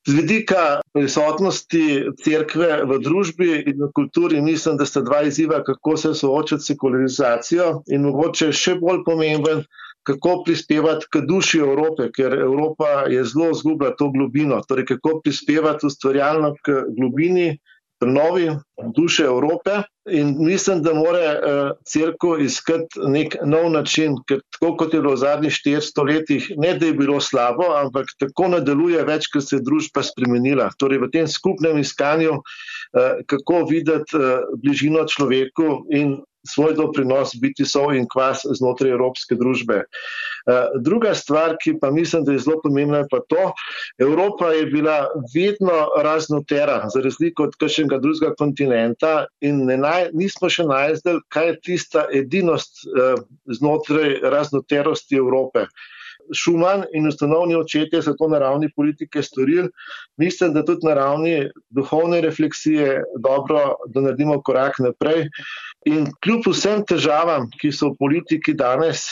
Z 0.07 0.13
vidika 0.17 0.81
prisotnosti 0.97 2.09
crkve 2.23 2.81
v 2.89 2.97
družbi 3.05 3.49
in 3.69 3.83
v 3.83 3.89
kulturi, 3.93 4.41
mislim, 4.41 4.79
da 4.79 4.85
sta 4.85 5.03
dva 5.05 5.21
izziva, 5.29 5.59
kako 5.63 5.93
se 5.97 6.13
soočati 6.17 6.63
s 6.63 6.71
sekularizacijo 6.71 7.67
in 7.93 8.07
mogoče 8.09 8.49
še 8.49 8.79
bolj 8.81 9.03
pomemben, 9.05 9.61
kako 10.03 10.39
prispevati 10.43 11.05
k 11.05 11.21
duši 11.29 11.61
Evrope, 11.61 12.09
ker 12.09 12.33
Evropa 12.33 13.05
je 13.13 13.21
zelo 13.23 13.53
zgubila 13.53 13.93
to 13.93 14.09
globino, 14.09 14.57
torej 14.65 14.87
kako 14.89 15.19
prispevati 15.21 15.85
ustvarjalno 15.85 16.55
k 16.65 16.81
globini 16.97 17.59
prenovi 18.01 18.49
duše 18.97 19.29
Evrope. 19.29 19.83
In 20.09 20.33
mislim, 20.39 20.81
da 20.81 20.93
mora 20.93 21.27
uh, 21.29 21.71
crkva 21.85 22.39
iskati 22.41 23.03
nek 23.05 23.35
nov 23.45 23.67
način, 23.71 24.15
ker 24.27 24.39
tako 24.49 24.71
kot 24.77 24.93
je 24.93 25.01
bilo 25.01 25.13
v 25.13 25.21
zadnjih 25.21 25.53
400 25.53 26.05
letih, 26.07 26.47
ne 26.57 26.73
da 26.73 26.89
je 26.89 26.95
bilo 26.97 27.19
slabo, 27.21 27.67
ampak 27.77 28.09
tako 28.19 28.47
nadaljuje 28.55 29.03
več, 29.05 29.29
ker 29.29 29.45
se 29.45 29.59
je 29.59 29.65
družba 29.67 30.01
spremenila. 30.03 30.71
Torej, 30.81 31.03
v 31.05 31.11
tem 31.13 31.29
skupnem 31.29 31.77
iskanju, 31.83 32.39
uh, 32.41 33.21
kako 33.29 33.61
videti 33.69 34.17
uh, 34.17 34.49
bližino 34.63 35.05
človeku 35.05 35.85
in 35.93 36.17
svoj 36.49 36.73
doprinos 36.73 37.35
biti 37.37 37.65
sol 37.65 37.93
in 37.93 38.07
kvas 38.09 38.41
znotraj 38.57 38.95
evropske 38.95 39.37
družbe. 39.37 39.83
Eh, 40.47 40.67
druga 40.79 41.13
stvar, 41.15 41.55
ki 41.63 41.75
pa 41.81 41.91
mislim, 41.91 42.23
da 42.25 42.31
je 42.31 42.39
zelo 42.39 42.61
pomembna, 42.63 42.97
je 42.97 43.07
pa 43.11 43.19
to, 43.29 43.51
Evropa 43.97 44.51
je 44.51 44.65
bila 44.65 45.07
vedno 45.35 45.87
raznotera, 46.03 46.89
za 46.93 47.01
razliko 47.01 47.43
od 47.43 47.55
kakšnega 47.59 47.99
drugega 48.01 48.33
kontinenta 48.37 49.25
in 49.41 49.65
naj, 49.65 50.09
nismo 50.13 50.49
še 50.49 50.65
najdel, 50.65 51.21
kaj 51.29 51.47
je 51.47 51.59
tista 51.69 52.07
edinost 52.13 52.85
eh, 52.85 53.15
znotraj 53.45 54.19
raznoterosti 54.33 55.21
Evrope. 55.21 55.67
Šuman 56.33 56.85
in 56.93 57.07
ustanovni 57.09 57.55
očetje 57.57 58.01
so 58.01 58.13
to 58.17 58.27
na 58.31 58.39
ravni 58.39 58.69
politike 58.75 59.21
storili. 59.23 59.69
Mislim, 60.17 60.53
da 60.53 60.65
tudi 60.65 60.87
na 60.87 60.93
ravni 60.93 61.49
duhovne 61.69 62.21
refleksije 62.21 63.01
dobro, 63.19 63.75
da 63.93 64.01
naredimo 64.01 64.41
korak 64.41 64.79
naprej. 64.79 65.27
In 65.89 66.07
kljub 66.23 66.45
vsem 66.47 66.85
težavam, 66.87 67.49
ki 67.59 67.73
so 67.73 67.91
v 67.91 67.99
politiki 67.99 68.53
danes, 68.53 69.09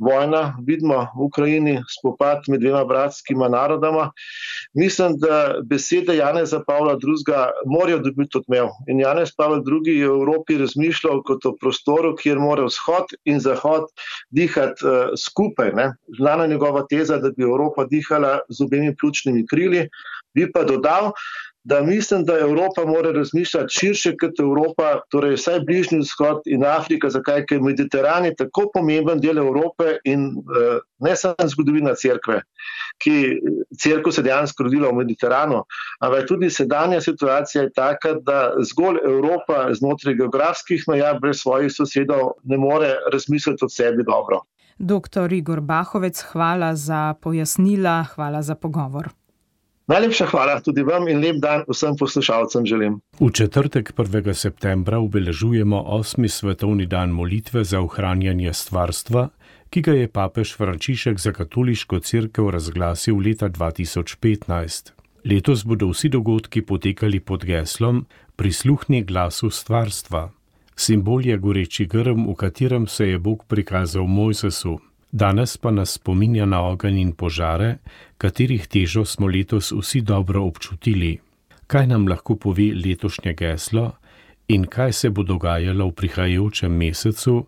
vojna, 0.00 0.56
vidimo 0.66 1.06
v 1.16 1.26
Ukrajini, 1.28 1.74
spopad 1.98 2.48
med 2.48 2.60
dvema 2.60 2.84
bratskima 2.84 3.48
narodama, 3.48 4.10
mislim, 4.74 5.18
da 5.18 5.60
besede 5.64 6.16
Janeza 6.16 6.62
Pavla 6.66 6.92
II. 6.92 7.34
morajo 7.66 7.98
dobiti 7.98 8.38
odmev. 8.38 8.72
In 8.88 9.00
Janez 9.00 9.34
Pavel 9.36 9.60
II. 9.60 9.92
je 9.98 10.08
v 10.08 10.12
Evropi 10.12 10.58
razmišljal 10.58 11.22
kot 11.22 11.46
o 11.46 11.54
prostoru, 11.60 12.14
kjer 12.16 12.38
mora 12.38 12.64
vzhod 12.64 13.12
in 13.24 13.40
zahod 13.40 13.90
dihati 14.30 14.86
uh, 14.86 15.12
skupaj. 15.18 15.72
Ne? 15.76 15.92
Znana 16.18 16.46
njegova 16.46 16.86
teza, 16.90 17.18
da 17.18 17.30
bi 17.36 17.42
Evropa 17.42 17.84
dihala 17.84 18.38
z 18.48 18.64
obemi 18.64 18.96
pljučnimi 18.96 19.46
krili, 19.46 19.88
bi 20.34 20.52
pa 20.52 20.64
dodal, 20.64 21.12
da 21.64 21.82
mislim, 21.82 22.24
da 22.24 22.38
Evropa 22.38 22.86
mora 22.86 23.12
razmišljati 23.12 23.74
širše 23.74 24.14
kot 24.16 24.40
Evropa, 24.40 25.00
torej 25.10 25.34
vsaj 25.34 25.60
Bližnji 25.60 25.98
vzhod 25.98 26.40
in 26.46 26.64
Afrika, 26.64 27.10
zakaj 27.10 27.44
je 27.50 27.60
Mediteran 27.60 28.24
je 28.24 28.34
tako 28.34 28.70
pomemben 28.74 29.20
del 29.20 29.38
Evrope 29.38 29.96
in 30.04 30.26
uh, 30.26 30.80
ne 30.98 31.16
samo 31.16 31.48
zgodovina 31.48 31.94
crkve, 31.94 32.40
ki 33.02 33.40
crkva 33.82 34.12
se 34.12 34.22
dejansko 34.22 34.62
rodila 34.62 34.88
v 34.88 35.02
Mediteranu, 35.02 35.62
ampak 36.00 36.28
tudi 36.28 36.50
sedanja 36.50 37.00
situacija 37.00 37.62
je 37.62 37.72
taka, 37.72 38.14
da 38.14 38.52
zgolj 38.64 39.02
Evropa 39.04 39.68
znotraj 39.74 40.14
geografskih 40.14 40.84
meja 40.88 41.14
brez 41.20 41.42
svojih 41.42 41.72
sosedov 41.72 42.32
ne 42.44 42.56
more 42.56 42.94
razmisliti 43.12 43.64
o 43.64 43.68
sebi 43.68 44.04
dobro. 44.04 44.40
Doktor 44.78 45.32
Igor 45.32 45.60
Bahovec, 45.60 46.22
hvala 46.32 46.74
za 46.76 47.14
pojasnila, 47.20 48.04
hvala 48.14 48.42
za 48.42 48.54
pogovor. 48.54 49.19
Najlepša 49.90 50.26
hvala 50.30 50.60
tudi 50.62 50.82
vam 50.86 51.08
in 51.10 51.18
lep 51.18 51.40
dan 51.42 51.64
vsem 51.66 51.96
poslušalcem 51.98 52.66
želim. 52.66 53.00
V 53.20 53.30
četrtek 53.34 53.92
1. 53.96 54.34
septembra 54.34 54.98
obeležujemo 54.98 55.82
8. 55.82 56.28
svetovni 56.28 56.86
dan 56.86 57.10
molitve 57.10 57.64
za 57.64 57.80
ohranjanje 57.80 58.52
stvarstva, 58.52 59.28
ki 59.70 59.80
ga 59.82 59.92
je 59.92 60.08
papež 60.08 60.54
Frančišek 60.56 61.18
za 61.18 61.32
katoliško 61.32 61.98
crkvo 62.00 62.50
razglasil 62.50 63.18
leta 63.18 63.48
2015. 63.48 64.92
Letos 65.24 65.64
bodo 65.64 65.88
vsi 65.90 66.08
dogodki 66.08 66.62
potekali 66.62 67.20
pod 67.20 67.44
geslom 67.44 68.06
Prisluhni 68.36 69.02
glasu 69.02 69.50
stvarstva. 69.50 70.30
Simbol 70.76 71.26
je 71.26 71.38
goreči 71.38 71.86
grm, 71.86 72.30
v 72.30 72.34
katerem 72.34 72.86
se 72.86 73.08
je 73.08 73.18
Bog 73.18 73.44
prikazal 73.48 74.06
Mojzesu. 74.06 74.78
Danes 75.12 75.56
pa 75.56 75.70
nas 75.70 75.90
spominja 75.98 76.46
na 76.46 76.62
ogenj 76.62 77.00
in 77.00 77.12
požare, 77.12 77.78
katerih 78.18 78.66
težo 78.66 79.04
smo 79.04 79.26
letos 79.26 79.72
vsi 79.72 80.00
dobro 80.00 80.44
občutili. 80.46 81.18
Kaj 81.66 81.86
nam 81.86 82.06
lahko 82.08 82.36
pove 82.36 82.70
letošnje 82.74 83.34
geslo 83.34 83.92
in 84.48 84.66
kaj 84.66 84.92
se 84.92 85.10
bo 85.10 85.22
dogajalo 85.22 85.88
v 85.88 85.92
prihajajočem 85.92 86.72
mesecu, 86.72 87.46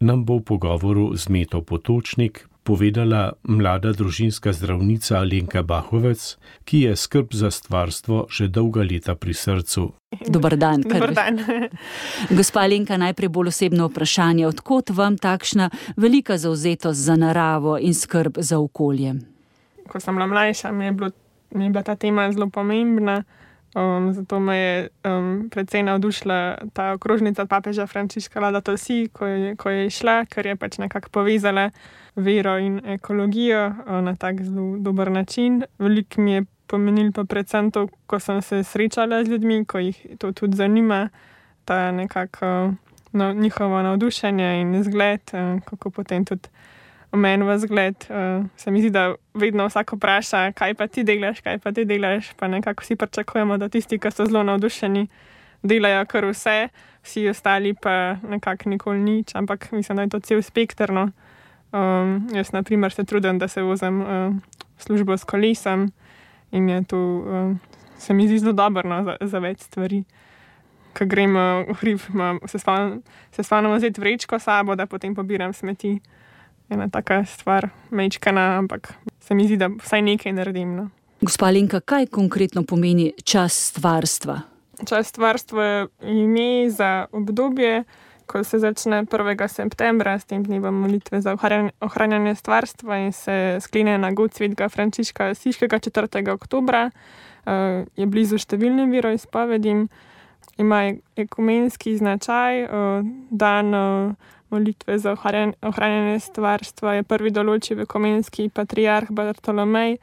nam 0.00 0.24
bo 0.24 0.38
v 0.38 0.44
pogovoru 0.50 1.16
z 1.16 1.28
Meto 1.28 1.62
Potočnik, 1.62 2.46
povedala 2.66 3.38
mlada 3.46 3.92
družinska 3.94 4.50
zdravnica 4.50 5.20
Alenka 5.22 5.62
Bahovec, 5.62 6.34
ki 6.66 6.80
je 6.90 6.96
skrb 6.98 7.30
za 7.30 7.50
stvarstvo 7.54 8.26
že 8.26 8.50
dolga 8.50 8.82
leta 8.82 9.14
pri 9.14 9.34
srcu. 9.34 9.94
Dobar 10.26 10.56
dan. 10.58 10.82
Dobar 10.82 11.14
dan. 11.14 11.38
Gospa 12.36 12.66
Alenka, 12.66 12.98
najprej 12.98 13.30
bolj 13.30 13.54
osebno 13.54 13.86
vprašanje. 13.86 14.46
Odkot 14.50 14.90
vam 14.90 15.14
takšna 15.18 15.70
velika 15.96 16.38
zauzetost 16.38 16.98
za 16.98 17.14
naravo 17.16 17.78
in 17.78 17.94
skrb 17.94 18.42
za 18.42 18.58
okolje? 18.58 19.14
Ko 19.86 20.02
sem 20.02 20.18
bila 20.18 20.26
mlajša, 20.26 20.72
mi 20.72 20.90
je, 20.90 20.92
bilo, 20.92 21.10
mi 21.54 21.64
je 21.64 21.70
bila 21.70 21.82
ta 21.86 21.94
tema 21.94 22.26
zelo 22.32 22.50
pomembna. 22.50 23.22
Um, 23.76 24.12
zato 24.12 24.40
me 24.40 24.56
je 24.56 24.88
um, 25.04 25.48
predvsej 25.50 25.82
navdušila 25.82 26.56
ta 26.72 26.92
okrožnica 26.92 27.46
papeža 27.46 27.86
Frančiška 27.86 28.40
Lada 28.40 28.60
Tosi, 28.60 29.08
ko 29.12 29.26
je, 29.26 29.56
ko 29.56 29.68
je 29.70 29.90
šla, 29.90 30.24
ker 30.24 30.46
je 30.46 30.56
pač 30.56 30.78
nekako 30.78 31.12
povezala 31.12 31.70
vero 32.16 32.56
in 32.58 32.80
ekologijo 32.86 33.66
uh, 33.66 34.00
na 34.00 34.14
tak 34.16 34.40
zelo 34.40 34.78
dober 34.78 35.10
način. 35.12 35.62
Veliko 35.78 36.20
mi 36.20 36.32
je 36.32 36.44
pomenil 36.66 37.12
pa 37.12 37.24
predvsem 37.24 37.68
to, 37.70 37.88
ko 38.06 38.16
sem 38.20 38.40
se 38.42 38.62
srečala 38.64 39.24
z 39.24 39.28
ljudmi, 39.28 39.64
ko 39.64 39.78
jih 39.78 40.06
to 40.18 40.32
tudi 40.32 40.56
zanima, 40.56 41.08
ta 41.64 41.92
nekako 41.92 42.72
no, 43.12 43.32
njihovo 43.32 43.82
navdušenje 43.82 44.60
in 44.60 44.82
zgled, 44.84 45.20
uh, 45.32 45.60
kako 45.64 45.90
potem 45.90 46.24
tudi 46.24 46.48
meni 47.12 47.44
v 47.44 47.58
zgled. 47.58 47.96
Uh, 48.10 48.46
se 48.56 48.70
mi 48.70 48.80
zdi, 48.80 48.90
da 48.90 49.14
vedno 49.34 49.66
vsak 49.66 49.92
vpraša, 49.92 50.52
kaj 50.52 50.74
pa 50.74 50.86
ti 50.86 51.04
delaš, 51.04 51.40
kaj 51.40 51.58
pa 51.58 51.72
ti 51.72 51.84
delaš. 51.84 52.32
Pa 52.36 52.48
nekako 52.48 52.82
vsi 52.82 52.96
pričakujemo, 52.96 53.58
da 53.58 53.68
tisti, 53.68 53.98
ki 53.98 54.10
so 54.10 54.26
zelo 54.26 54.42
navdušeni, 54.42 55.06
delajo 55.62 56.04
kar 56.06 56.26
vse, 56.30 56.68
vsi 57.02 57.28
ostali 57.28 57.74
pa 57.74 58.16
nekako 58.28 58.70
nikoli 58.70 58.98
nič. 58.98 59.34
Ampak 59.34 59.72
mislim, 59.72 59.96
da 59.96 60.02
je 60.02 60.08
to 60.08 60.20
cel 60.20 60.42
spektrno. 60.42 61.10
Um, 61.72 62.28
jaz, 62.34 62.52
na 62.52 62.62
primer, 62.62 62.92
se 62.92 63.04
trudim, 63.04 63.38
da 63.38 63.48
se 63.48 63.62
vozim 63.62 64.00
uh, 64.00 64.08
v 64.78 64.82
službo 64.82 65.16
s 65.16 65.24
kolesom 65.24 65.92
in 66.50 66.68
je 66.68 66.84
to, 66.84 66.98
uh, 66.98 67.56
se 67.98 68.14
mi 68.14 68.28
zdi 68.28 68.38
zelo 68.38 68.52
dobro 68.52 68.88
no, 68.88 69.04
za, 69.04 69.16
za 69.20 69.38
več 69.38 69.60
stvari. 69.60 70.04
Ko 70.96 71.04
gremo 71.04 71.66
v 71.68 71.74
hrib, 71.80 72.00
se 72.46 73.42
spomnim 73.42 73.74
vzeti 73.76 74.00
vrečko 74.00 74.38
sabo, 74.38 74.74
da 74.74 74.86
potem 74.86 75.14
pobiram 75.14 75.52
smeti 75.52 75.98
ena 76.70 76.88
taka 76.88 77.24
stvar, 77.24 77.68
mečkana, 77.90 78.58
ampak 78.58 78.94
se 79.20 79.34
mi 79.34 79.46
zdi, 79.46 79.56
da 79.56 79.68
vsaj 79.68 80.02
nekaj 80.02 80.32
naredim. 80.32 80.76
No. 80.76 80.88
Gospa 81.20 81.50
Linka, 81.50 81.80
kaj 81.80 82.06
konkretno 82.06 82.62
pomeni 82.62 83.12
čas 83.24 83.56
stvarstva? 83.70 84.40
Čas 84.86 85.08
stvarstva 85.08 85.64
je 85.64 85.86
ime 86.02 86.70
za 86.70 87.06
obdobje, 87.12 87.84
ko 88.26 88.44
se 88.44 88.58
začne 88.58 89.04
1. 89.04 89.48
septembra, 89.48 90.18
s 90.18 90.24
tem 90.24 90.42
dnevom 90.44 90.74
molitve 90.74 91.20
za 91.20 91.36
ohranjanje 91.80 92.34
stvarstva 92.34 92.98
in 92.98 93.12
se 93.12 93.58
sklene 93.60 93.98
na 93.98 94.10
god 94.12 94.34
svetega 94.34 94.68
Frančiška 94.68 95.34
Siškega 95.34 95.78
4. 95.78 96.32
oktobra. 96.34 96.90
Uh, 97.46 97.86
je 97.96 98.06
blizu 98.06 98.40
številnim 98.42 98.90
veroizpovedim, 98.90 99.86
ima 100.58 100.80
ekumenski 101.16 101.94
značaj, 101.96 102.64
uh, 102.66 103.06
dan. 103.30 103.74
Molitve 104.56 104.98
za 104.98 105.12
ohranjanje 105.12 106.20
stvarstva 106.24 106.94
je 106.96 107.02
prvi 107.04 107.30
določil 107.30 107.76
vekomenski 107.82 108.48
patriarh 108.48 109.12
Bartolomej 109.12 109.98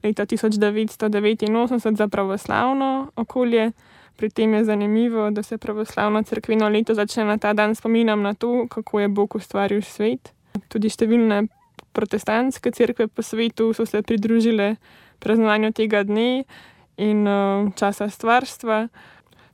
leta 0.00 0.24
1989 0.24 1.96
za 1.96 2.08
pravoslavno 2.08 3.10
okolje. 3.16 3.72
Pri 4.16 4.30
tem 4.30 4.54
je 4.54 4.64
zanimivo, 4.64 5.30
da 5.30 5.42
se 5.42 5.58
pravoslavno 5.58 6.22
crkveno 6.22 6.68
leto 6.68 6.94
začne 6.94 7.24
na 7.24 7.36
ta 7.38 7.52
dan 7.52 7.74
spominjam 7.74 8.22
na 8.22 8.34
to, 8.34 8.66
kako 8.68 9.00
je 9.00 9.08
Bog 9.08 9.36
ustvaril 9.36 9.82
svet. 9.82 10.32
Tudi 10.68 10.88
številne 10.88 11.46
protestantske 11.92 12.72
crkve 12.72 13.08
po 13.08 13.22
svetu 13.22 13.72
so 13.76 13.86
se 13.86 14.02
pridružile 14.02 14.76
praznovanju 15.20 15.72
tega 15.76 16.02
dne 16.08 16.44
in 16.96 17.28
uh, 17.28 17.68
časa 17.76 18.08
stvarstva. 18.08 18.88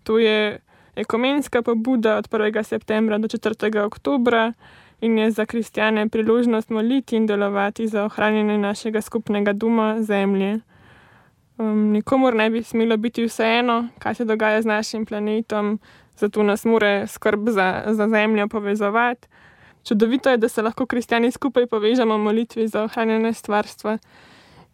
To 0.06 0.18
je 0.18 0.58
ekumenska 0.96 1.62
pobuda 1.62 2.16
od 2.16 2.28
1. 2.28 2.62
septembra 2.62 3.18
do 3.18 3.28
4. 3.28 3.84
oktobra 3.84 4.52
in 5.00 5.18
je 5.18 5.30
za 5.30 5.46
kristjane 5.46 6.08
priložnost 6.08 6.70
moliti 6.70 7.16
in 7.16 7.26
delovati 7.26 7.88
za 7.88 8.04
ohranjanje 8.04 8.58
našega 8.58 9.00
skupnega 9.00 9.52
doma, 9.52 10.02
zemlje. 10.02 10.60
Um, 11.58 11.90
nikomor 11.92 12.34
ne 12.34 12.50
bi 12.50 12.62
smelo 12.62 12.96
biti 12.96 13.24
vseeno, 13.24 13.88
kaj 13.98 14.14
se 14.14 14.24
dogaja 14.24 14.62
z 14.62 14.66
našim 14.66 15.06
planetom, 15.06 15.78
zato 16.16 16.42
nas 16.42 16.64
mora 16.64 17.06
skrb 17.06 17.48
za, 17.48 17.82
za 17.86 18.08
zemljo 18.08 18.48
povezovati. 18.48 19.28
Čudovito 19.84 20.30
je, 20.30 20.36
da 20.36 20.48
se 20.48 20.62
lahko 20.62 20.86
kristjani 20.86 21.30
skupaj 21.30 21.66
povežemo 21.66 22.14
v 22.14 22.20
molitvi 22.20 22.68
za 22.68 22.82
ohranjanje 22.82 23.32
stvarstva 23.32 23.98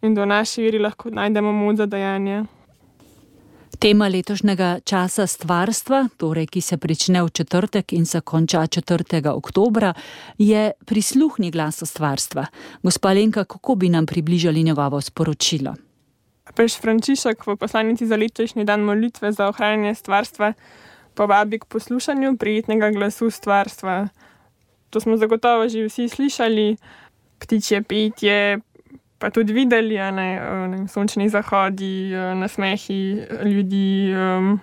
in 0.01 0.15
da 0.15 0.21
v 0.21 0.27
naši 0.27 0.63
veri 0.63 0.79
lahko 0.79 1.09
najdemo 1.09 1.51
moč 1.51 1.77
za 1.77 1.85
dejanje. 1.85 2.43
Tema 3.83 4.07
letošnjega 4.07 4.79
časa 4.87 5.25
stvarstva, 5.27 6.05
torej, 6.17 6.45
ki 6.47 6.61
se 6.63 6.77
prične 6.79 7.19
v 7.19 7.31
četrtek 7.35 7.91
in 7.93 8.05
se 8.07 8.21
konča 8.21 8.61
4. 8.63 9.27
oktober, 9.27 9.89
je 10.37 10.71
prisluhni 10.85 11.51
glas 11.51 11.83
stvarstva. 11.83 12.45
Gospa 12.83 13.11
Lenka, 13.11 13.43
kako 13.43 13.75
bi 13.75 13.89
nam 13.89 14.05
približali 14.05 14.63
njegovo 14.63 15.01
sporočilo? 15.01 15.75
Peš 16.55 16.79
Frančišek 16.79 17.43
v 17.47 17.57
poslanici 17.59 18.07
za 18.07 18.15
letošnji 18.15 18.63
dan 18.63 18.87
molitve 18.87 19.31
za 19.31 19.49
ohranjanje 19.51 19.95
stvarstva 19.95 20.53
povabi 21.13 21.59
k 21.59 21.65
poslušanju 21.65 22.37
prijetnega 22.37 22.91
glasu 22.91 23.29
stvarstva. 23.29 24.07
To 24.89 24.99
smo 24.99 25.17
zagotovo 25.17 25.67
že 25.67 25.83
vsi 25.89 26.07
slišali, 26.09 26.77
ptičje 27.39 27.81
petje, 27.81 28.59
pa 29.23 29.29
tudi 29.31 29.53
videli, 29.55 29.95
ne, 30.11 30.27
ne, 30.67 30.81
sončni 30.91 31.29
zahodi, 31.31 32.11
nasmehi 32.35 33.23
ljudi, 33.47 34.11
um, 34.11 34.57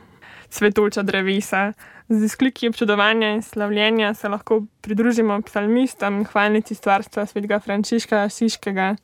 cvetoča 0.53 1.03
drevesa. 1.03 1.73
Z 2.09 2.25
izkliki 2.27 2.69
občudovanja 2.69 3.31
in 3.39 3.43
slavljenja 3.43 4.15
se 4.15 4.29
lahko 4.29 4.67
pridružimo 4.85 5.41
psalmistom 5.43 6.19
in 6.19 6.27
hvalnici 6.29 6.75
stvarstva 6.75 7.25
svetega 7.27 7.61
Frančiška 7.61 8.29
Siškega. 8.29 8.97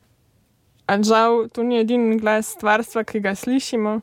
A 0.87 1.03
žal, 1.03 1.47
to 1.49 1.63
ni 1.63 1.79
edini 1.79 2.19
glas 2.19 2.53
stvarstva, 2.53 3.03
ki 3.03 3.23
ga 3.25 3.33
slišimo. 3.35 4.01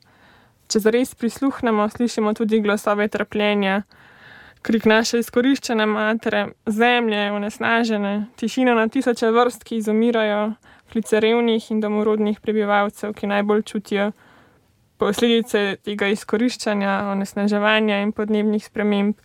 Če 0.66 0.82
zares 0.82 1.14
prisluhnemo, 1.14 1.86
slišimo 1.88 2.34
tudi 2.34 2.58
glasove 2.64 3.06
trpljenja, 3.08 3.82
krik 4.64 4.88
naše 4.90 5.22
izkoriščene 5.22 5.86
matere, 5.86 6.48
zemlje, 6.66 7.30
onesnažene, 7.32 8.14
tišino 8.40 8.74
na 8.74 8.88
tisoče 8.88 9.30
vrst, 9.30 9.64
ki 9.68 9.84
izumirajo 9.84 10.54
klice 10.92 11.20
revnih 11.20 11.70
in 11.70 11.80
domorodnih 11.80 12.40
prebivalcev, 12.40 13.12
ki 13.14 13.26
najbolj 13.26 13.62
čutijo 13.62 14.12
posledice 14.96 15.76
tega 15.84 16.08
izkoriščanja, 16.12 16.92
onesnaževanja 17.12 18.00
in 18.04 18.12
podnebnih 18.14 18.64
sprememb, 18.64 19.16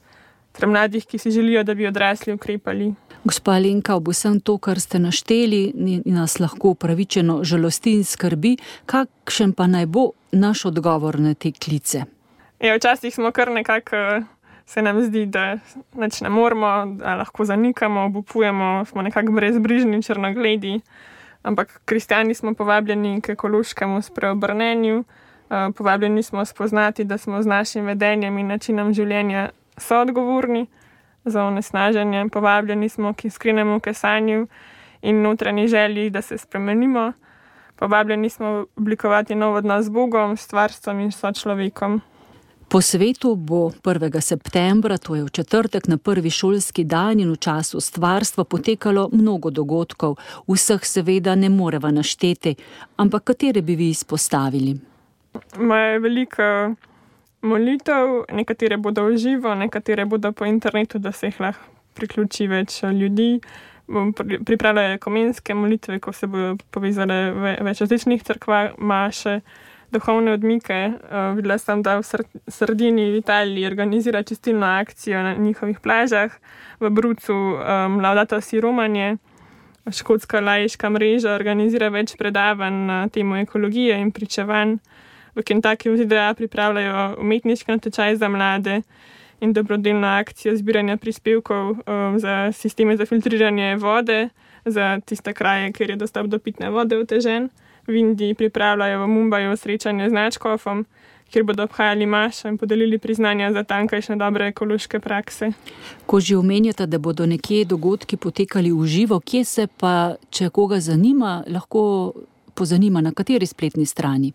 ter 0.57 0.67
mladih, 0.67 1.05
ki 1.05 1.19
si 1.21 1.31
želijo, 1.31 1.63
da 1.63 1.75
bi 1.77 1.87
odrasli 1.87 2.33
ukrepali. 2.33 2.93
Gospa 3.23 3.57
Lenka, 3.59 3.95
ob 3.95 4.09
vsem 4.09 4.39
to, 4.39 4.57
kar 4.57 4.79
ste 4.79 4.99
našteli, 4.99 5.73
nas 6.05 6.39
lahko 6.39 6.73
upravičeno 6.73 7.41
žalosti 7.43 7.97
in 7.99 8.03
skrbi, 8.07 8.55
kakšen 8.89 9.53
pa 9.53 9.67
naj 9.67 9.85
bo 9.85 10.09
naš 10.31 10.65
odgovor 10.71 11.19
na 11.19 11.33
te 11.33 11.51
klice. 11.51 12.05
Ja, 12.59 12.75
včasih 12.75 13.15
smo 13.15 13.31
kar 13.31 13.51
nekako. 13.51 14.23
Se 14.69 14.81
nam 14.85 14.99
zdi, 15.01 15.23
da 15.25 15.57
ne 16.21 16.29
moramo, 16.29 16.85
da 16.99 17.15
lahko 17.17 17.45
zanikamo, 17.45 18.03
obupujemo, 18.05 18.85
smo 18.85 19.01
nekako 19.01 19.31
brezbrižni, 19.31 20.03
črnogledi 20.03 20.75
ampak 21.43 21.81
kristijani 21.85 22.33
smo 22.33 22.53
povabljeni 22.53 23.21
k 23.21 23.29
ekološkemu 23.29 24.01
spreobrnenju, 24.01 25.03
eh, 25.03 25.69
povabljeni 25.77 26.23
smo 26.23 26.45
spoznati, 26.45 27.03
da 27.03 27.17
smo 27.17 27.41
z 27.41 27.47
našim 27.47 27.85
vedenjem 27.85 28.37
in 28.37 28.47
načinom 28.47 28.93
življenja 28.93 29.49
soodgovorni 29.77 30.67
za 31.25 31.43
onesnaženje, 31.43 32.29
povabljeni 32.29 32.89
smo 32.89 33.13
k 33.13 33.25
iskrenemu 33.25 33.79
kesanju 33.79 34.47
in 35.01 35.21
notranji 35.21 35.67
želji, 35.67 36.09
da 36.09 36.21
se 36.21 36.37
spremenimo, 36.37 37.13
povabljeni 37.75 38.29
smo 38.29 38.65
oblikovati 38.75 39.35
nov 39.35 39.55
odnos 39.55 39.85
z 39.85 39.89
Bogom, 39.89 40.37
stvarstvom 40.37 40.99
in 40.99 41.11
sočlovekom. 41.11 42.01
Po 42.69 42.81
svetu 42.81 43.35
bo 43.35 43.71
1. 43.83 44.21
septembra, 44.21 44.97
to 44.97 45.15
je 45.15 45.23
v 45.23 45.29
četrtek 45.29 45.87
na 45.87 45.97
prvi 45.97 46.29
šolski 46.29 46.83
dan 46.83 47.19
in 47.19 47.31
v 47.31 47.37
času 47.37 47.81
stvarstva, 47.81 48.43
potekalo 48.43 49.09
mnogo 49.11 49.49
dogodkov, 49.49 50.19
vseh 50.45 50.85
seveda 50.85 51.33
ne 51.35 51.49
moreva 51.49 51.89
našteti, 51.91 52.53
ampak 52.97 53.23
katere 53.23 53.61
bi 53.61 53.75
vi 53.75 53.89
izpostavili? 53.89 54.75
Imajo 55.57 55.99
veliko 55.99 56.43
molitev, 57.41 58.29
nekatere 58.37 58.77
bodo 58.77 59.07
v 59.09 59.17
živo, 59.17 59.55
nekatere 59.55 60.05
bodo 60.05 60.31
po 60.31 60.45
internetu, 60.45 60.99
da 60.99 61.11
se 61.11 61.27
jih 61.27 61.41
lahko 61.41 61.65
priključi 61.97 62.47
več 62.47 62.83
ljudi. 62.83 63.39
Pripravljajo 64.45 64.99
komenske 65.01 65.53
molitve, 65.53 65.97
ko 65.99 66.13
se 66.13 66.27
bodo 66.27 66.53
povezale 66.69 67.33
več 67.65 67.81
različnih 67.81 68.23
crkva, 68.23 68.75
maše 68.77 69.39
duhovne 69.91 70.33
odmike. 70.33 70.77
Uh, 70.97 71.35
videla 71.37 71.57
sem, 71.57 71.81
da 71.81 71.99
v 71.99 72.05
sredini 72.47 73.11
v 73.11 73.21
Italiji 73.23 73.67
organizira 73.67 74.23
čistilno 74.23 74.65
akcijo 74.65 75.23
na 75.23 75.33
njihovih 75.33 75.79
plažah, 75.79 76.31
v 76.79 76.89
Brucu, 76.89 77.33
um, 77.33 77.99
Laudato 78.01 78.41
si 78.41 78.61
Romanje, 78.61 79.17
Škotska 79.91 80.39
lajška 80.39 80.89
mreža 80.89 81.33
organizira 81.33 81.89
več 81.89 82.13
predavanj 82.19 82.81
na 82.85 82.97
temo 83.09 83.37
ekologije 83.39 83.95
in 83.97 84.11
pričevanj. 84.11 84.75
V 85.35 85.45
Kentucky 85.45 85.89
v 85.89 86.03
ZDA 86.03 86.33
pripravljajo 86.37 87.21
umetniški 87.21 87.71
natečaj 87.71 88.19
za 88.19 88.29
mlade 88.29 88.81
in 89.41 89.53
dobrodelno 89.53 90.07
akcijo 90.19 90.55
zbiranja 90.57 90.97
prispevkov 90.97 91.71
um, 91.79 92.19
za 92.19 92.51
sisteme 92.51 92.97
za 92.97 93.05
filtriranje 93.05 93.75
vode, 93.79 94.29
za 94.65 94.99
tiste 95.05 95.33
kraje, 95.33 95.71
kjer 95.73 95.95
je 95.95 95.95
dostop 95.95 96.27
do 96.27 96.39
pitne 96.39 96.69
vode 96.69 96.97
otežen. 96.97 97.49
V 97.89 97.95
Indiji 97.97 98.33
pripravljajo 98.37 99.01
v 99.01 99.07
Mumbaju 99.07 99.57
srečanje 99.57 100.09
z 100.09 100.13
Načkofom, 100.13 100.85
kjer 101.31 101.43
bodo 101.43 101.63
obhajali 101.63 102.05
mašo 102.05 102.47
in 102.47 102.57
podelili 102.57 102.97
priznanja 102.97 103.49
za 103.53 103.63
tankajšnje 103.63 104.15
dobre 104.15 104.47
ekološke 104.47 104.99
prakse. 104.99 105.51
Ko 106.05 106.19
že 106.19 106.37
omenjate, 106.37 106.85
da 106.85 106.99
bodo 107.01 107.25
nekje 107.25 107.65
dogodki 107.65 108.17
potekali 108.17 108.71
v 108.71 108.85
živo, 108.85 109.19
kje 109.19 109.43
se 109.45 109.67
pa, 109.67 110.15
če 110.29 110.49
koga 110.49 110.79
zanima, 110.79 111.43
lahko 111.47 112.13
pozanima, 112.53 113.01
na 113.01 113.11
kateri 113.11 113.45
spletni 113.49 113.85
strani? 113.85 114.33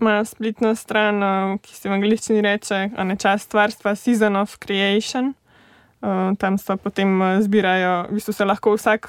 Imajo 0.00 0.24
spletno 0.24 0.74
stran, 0.74 1.22
ki 1.62 1.74
se 1.74 1.88
v 1.88 1.92
angliščini 1.92 2.40
reče 2.42 2.90
Čas 3.18 3.42
stvarstva 3.46 3.94
Season 3.94 4.36
of 4.36 4.58
Creation. 4.58 5.34
Tam 6.38 6.58
se 6.58 6.76
potem 6.76 7.22
zbirajo, 7.40 8.06
v 8.10 8.18
bistvu 8.18 8.32
se 8.32 8.44
lahko 8.44 8.74
vsak 8.74 9.06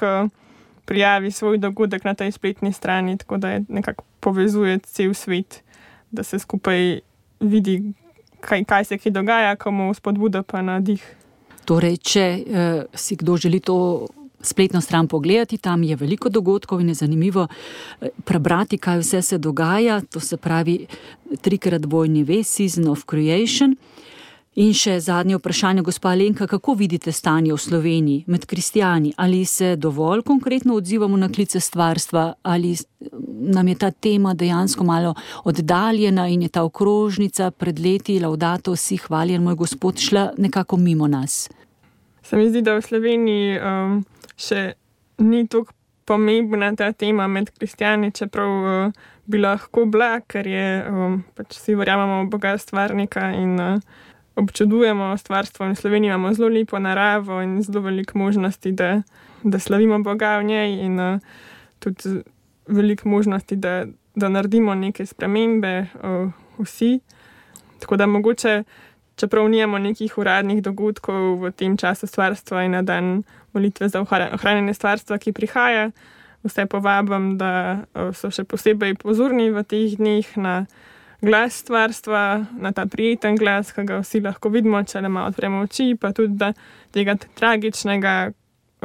prijavi 0.88 1.30
svoj 1.30 1.58
dogodek 1.60 2.04
na 2.04 2.14
tej 2.16 2.32
spletni 2.32 2.72
strani, 2.72 3.18
tako 3.20 3.36
da 3.36 3.50
je 3.50 3.64
nekako 3.68 4.04
povezuje 4.20 4.78
cel 4.88 5.14
svet 5.14 5.62
da 6.10 6.22
se 6.22 6.38
skupaj 6.38 7.00
vidi, 7.40 7.92
kaj, 8.40 8.64
kaj 8.64 8.84
se 8.84 8.98
ki 8.98 9.10
dogaja, 9.10 9.56
komu 9.56 9.94
spodbuda 9.94 10.42
pa 10.42 10.62
na 10.62 10.80
dih. 10.80 11.02
Torej, 11.64 11.96
če 11.96 12.24
eh, 12.24 12.84
si 12.94 13.16
kdo 13.16 13.36
želi 13.36 13.60
to 13.60 14.06
spletno 14.40 14.80
stran 14.80 15.08
pogledati, 15.08 15.58
tam 15.58 15.82
je 15.82 15.96
veliko 15.96 16.28
dogodkov 16.28 16.80
in 16.80 16.88
je 16.88 16.94
zanimivo 17.02 17.46
eh, 17.48 18.08
prebrati, 18.24 18.78
kaj 18.78 18.98
vse 18.98 19.22
se 19.22 19.38
dogaja. 19.38 20.00
To 20.00 20.20
se 20.20 20.36
pravi 20.36 20.86
trikrat 21.40 21.86
bojni 21.86 22.24
ves, 22.24 22.48
Season 22.48 22.88
of 22.88 23.04
Creation. 23.10 23.76
In 24.58 24.72
še 24.74 24.96
zadnje 24.98 25.36
vprašanje, 25.38 25.84
gospa 25.86 26.16
Lenka, 26.18 26.48
kako 26.50 26.72
vidite 26.74 27.12
stanje 27.14 27.52
v 27.52 27.58
Sloveniji 27.62 28.24
med 28.26 28.42
kristijani? 28.46 29.12
Ali 29.16 29.44
se 29.46 29.76
dovolj 29.76 30.24
konkretno 30.26 30.74
odzivamo 30.74 31.16
na 31.16 31.28
klice 31.28 31.60
stvarstva, 31.60 32.32
ali 32.42 32.72
nam 33.54 33.68
je 33.68 33.74
ta 33.78 33.90
tema 33.90 34.32
dejansko 34.34 34.84
malo 34.84 35.12
oddaljena 35.44 36.26
in 36.28 36.42
je 36.42 36.48
ta 36.48 36.64
okrožnica 36.66 37.50
pred 37.50 37.78
leti, 37.78 38.18
laudato 38.18 38.74
vsi 38.74 38.98
hvaljen, 39.04 39.44
moj 39.46 39.54
gospod, 39.54 40.02
šla 40.02 40.32
nekako 40.38 40.76
mimo 40.76 41.06
nas? 41.06 41.46
Se 42.22 42.36
mi 42.36 42.50
zdi, 42.50 42.62
da 42.62 42.74
v 42.74 42.82
Sloveniji 42.82 43.60
um, 43.62 44.02
še 44.34 44.72
ni 45.22 45.46
tako 45.46 45.70
pomembna 46.04 46.72
ta 46.74 46.90
tema 46.92 47.30
med 47.30 47.54
kristijani, 47.54 48.10
čeprav 48.10 48.58
uh, 48.58 49.00
bi 49.22 49.38
lahko 49.38 49.86
bila, 49.86 50.16
ker 50.26 50.50
je 50.50 50.68
um, 50.90 51.22
pač 51.38 51.60
vsi 51.60 51.78
verjamemo 51.78 52.24
v 52.24 52.30
Boga 52.34 52.58
stvarnika 52.58 53.30
in 53.38 53.54
uh, 53.62 54.06
občudujemo 54.38 55.16
stvarstvo 55.16 55.66
in 55.66 55.76
Slovenijo 55.76 56.14
imamo 56.14 56.34
zelo 56.34 56.48
lepo 56.48 56.78
naravo 56.78 57.42
in 57.42 57.62
zelo 57.62 57.80
veliko 57.80 58.18
možnosti, 58.18 58.72
da, 58.72 59.02
da 59.42 59.58
slavimo 59.58 59.98
Boga 59.98 60.38
v 60.38 60.44
njej 60.44 60.84
in 60.84 61.00
uh, 61.00 61.20
tudi 61.78 62.22
veliko 62.66 63.08
možnosti, 63.08 63.56
da, 63.56 63.86
da 64.14 64.28
naredimo 64.28 64.74
neke 64.74 65.06
spremembe 65.06 65.86
uh, 66.02 66.30
vsi. 66.58 67.00
Tako 67.78 67.96
da 67.96 68.06
mogoče, 68.06 68.62
čeprav 69.16 69.48
nimamo 69.48 69.78
nekih 69.78 70.18
uradnih 70.18 70.62
dogodkov 70.62 71.40
v 71.42 71.50
tem 71.50 71.76
času 71.76 72.06
stvarstva 72.06 72.64
in 72.64 72.70
na 72.70 72.82
dan 72.82 73.22
molitve 73.52 73.88
za 73.88 74.00
ohranjanje 74.00 74.74
stvarstva, 74.74 75.18
ki 75.18 75.32
prihaja, 75.32 75.90
vse 76.42 76.66
povabim, 76.66 77.38
da 77.38 77.82
uh, 77.94 78.14
so 78.14 78.30
še 78.30 78.44
posebej 78.44 78.94
pozorni 79.02 79.50
v 79.50 79.64
teh 79.66 79.98
dneh 79.98 80.36
na 80.36 80.66
glas 81.20 81.54
stvarstva, 81.54 82.44
na 82.58 82.72
ta 82.72 82.86
prijeten 82.86 83.36
glas, 83.36 83.72
ki 83.72 83.84
ga 83.84 83.98
vsi 84.02 84.20
lahko 84.22 84.50
vidimo, 84.54 84.82
če 84.86 85.02
le 85.02 85.10
malo 85.10 85.32
odpremo 85.32 85.64
oči, 85.66 85.94
pa 85.98 86.12
tudi 86.14 86.52
tega 86.94 87.16
tragičnega, 87.18 88.14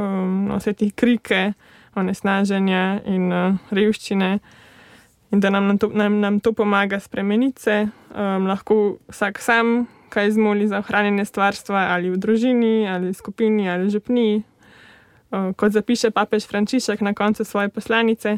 um, 0.01 0.47
no, 0.49 0.57
vse 0.57 0.73
te 0.77 0.89
krike, 0.95 1.53
onesnaženja 1.95 2.83
in 3.13 3.29
uh, 3.29 3.59
revščine. 3.71 4.31
In 5.33 5.41
da 5.41 5.49
nam 5.53 5.77
to, 5.81 5.89
nam, 5.93 6.19
nam 6.21 6.39
to 6.41 6.53
pomaga 6.57 6.99
spremeniti 7.01 7.61
se, 7.61 7.77
um, 8.13 8.47
lahko 8.49 8.97
vsak 9.09 9.41
sam 9.41 9.83
kaj 10.13 10.31
zmoli 10.35 10.67
za 10.69 10.81
ohranjanje 10.81 11.25
stvarstva, 11.25 11.87
ali 11.93 12.11
v 12.13 12.17
družini, 12.21 12.85
ali 12.89 13.09
v 13.09 13.17
skupini, 13.17 13.69
ali 13.69 13.89
v 13.89 13.93
župni. 13.93 14.27
Uh, 15.33 15.53
kot 15.57 15.73
zapiše 15.73 16.09
papež 16.13 16.45
Frančišek 16.49 17.01
na 17.01 17.13
koncu 17.17 17.45
svoje 17.45 17.69
poslanice, 17.73 18.37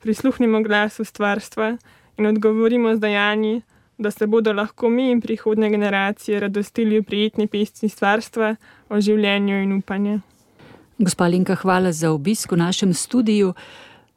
prisluhnimo 0.00 0.60
glasu 0.64 1.04
stvarstva 1.04 1.76
in 2.18 2.26
odgovorimo 2.26 2.94
z 2.96 3.00
dejanji, 3.00 3.62
da 3.98 4.10
se 4.10 4.26
bodo 4.26 4.52
lahko 4.52 4.88
mi 4.88 5.10
in 5.10 5.20
prihodne 5.20 5.70
generacije 5.70 6.40
radostili 6.40 7.00
v 7.00 7.04
prijetni 7.04 7.46
pesmi 7.46 7.88
stvarstva 7.88 8.56
o 8.88 9.00
življenju 9.00 9.62
in 9.62 9.72
upanju. 9.78 10.20
Gospa 10.98 11.26
Linka, 11.28 11.54
hvala 11.54 11.92
za 11.92 12.10
obisk 12.10 12.52
v 12.52 12.56
našem 12.56 12.94
studiu. 12.94 13.52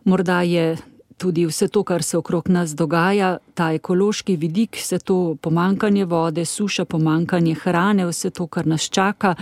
Morda 0.03 0.41
je 0.41 0.77
tudi 1.17 1.45
vse 1.45 1.67
to, 1.67 1.83
kar 1.83 2.03
se 2.03 2.17
okrog 2.17 2.47
nas 2.49 2.75
dogaja, 2.75 3.38
ta 3.53 3.71
ekološki 3.75 4.35
vidik, 4.39 4.79
vse 4.79 4.99
to 5.03 5.35
pomankanje 5.41 6.05
vode, 6.05 6.45
suša, 6.45 6.85
pomankanje 6.85 7.55
hrane, 7.63 8.07
vse 8.07 8.31
to, 8.31 8.47
kar 8.47 8.67
nas 8.67 8.88
čaka 8.89 9.35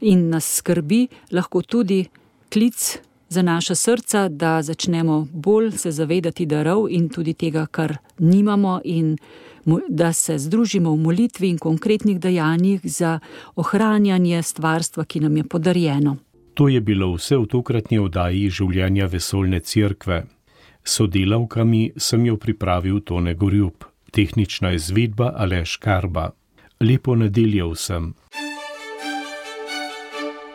in 0.00 0.28
nas 0.28 0.48
skrbi, 0.58 1.06
lahko 1.32 1.62
tudi 1.62 2.04
klic 2.52 2.98
za 3.28 3.42
naša 3.42 3.74
srca, 3.74 4.28
da 4.28 4.62
začnemo 4.62 5.26
bolj 5.32 5.70
se 5.70 5.90
zavedati 5.90 6.46
darov 6.46 6.86
in 6.90 7.08
tudi 7.08 7.34
tega, 7.34 7.66
kar 7.66 7.96
nimamo, 8.18 8.80
in 8.84 9.16
da 9.88 10.12
se 10.12 10.38
združimo 10.38 10.90
v 10.90 10.96
molitvi 10.96 11.48
in 11.48 11.58
konkretnih 11.58 12.20
dejanjih 12.20 12.80
za 12.84 13.18
ohranjanje 13.56 14.42
stvarstva, 14.42 15.04
ki 15.04 15.20
nam 15.20 15.36
je 15.36 15.44
podarjeno. 15.44 16.16
To 16.54 16.68
je 16.68 16.80
bilo 16.80 17.12
vse 17.14 17.36
v 17.36 17.46
tokratni 17.46 17.98
oddaji 17.98 18.48
življenja 18.50 19.06
vesoljne 19.06 19.60
cerkve. 19.60 20.22
Sodelavkami 20.84 21.90
sem 21.96 22.26
jo 22.26 22.36
pripravil 22.36 23.00
Tone 23.00 23.34
Gorjub, 23.34 23.84
tehnična 24.10 24.72
izvedba 24.72 25.32
Aleš 25.36 25.76
Karba. 25.76 26.30
Lepo 26.80 27.16
nedeljo 27.16 27.72
vsem. 27.74 28.14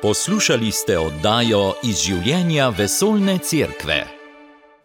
Poslušali 0.01 0.71
ste 0.71 0.97
oddajo 0.97 1.73
iz 1.85 1.99
življenja 2.01 2.71
vesoljne 2.73 3.37
cerkve. 3.37 4.07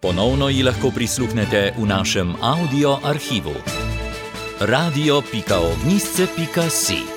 Ponovno 0.05 0.53
ji 0.53 0.61
lahko 0.63 0.91
prisluhnete 0.93 1.73
v 1.79 1.87
našem 1.89 2.37
audio 2.45 3.01
arhivu. 3.01 3.57
radio.ognisce.si 4.61 7.16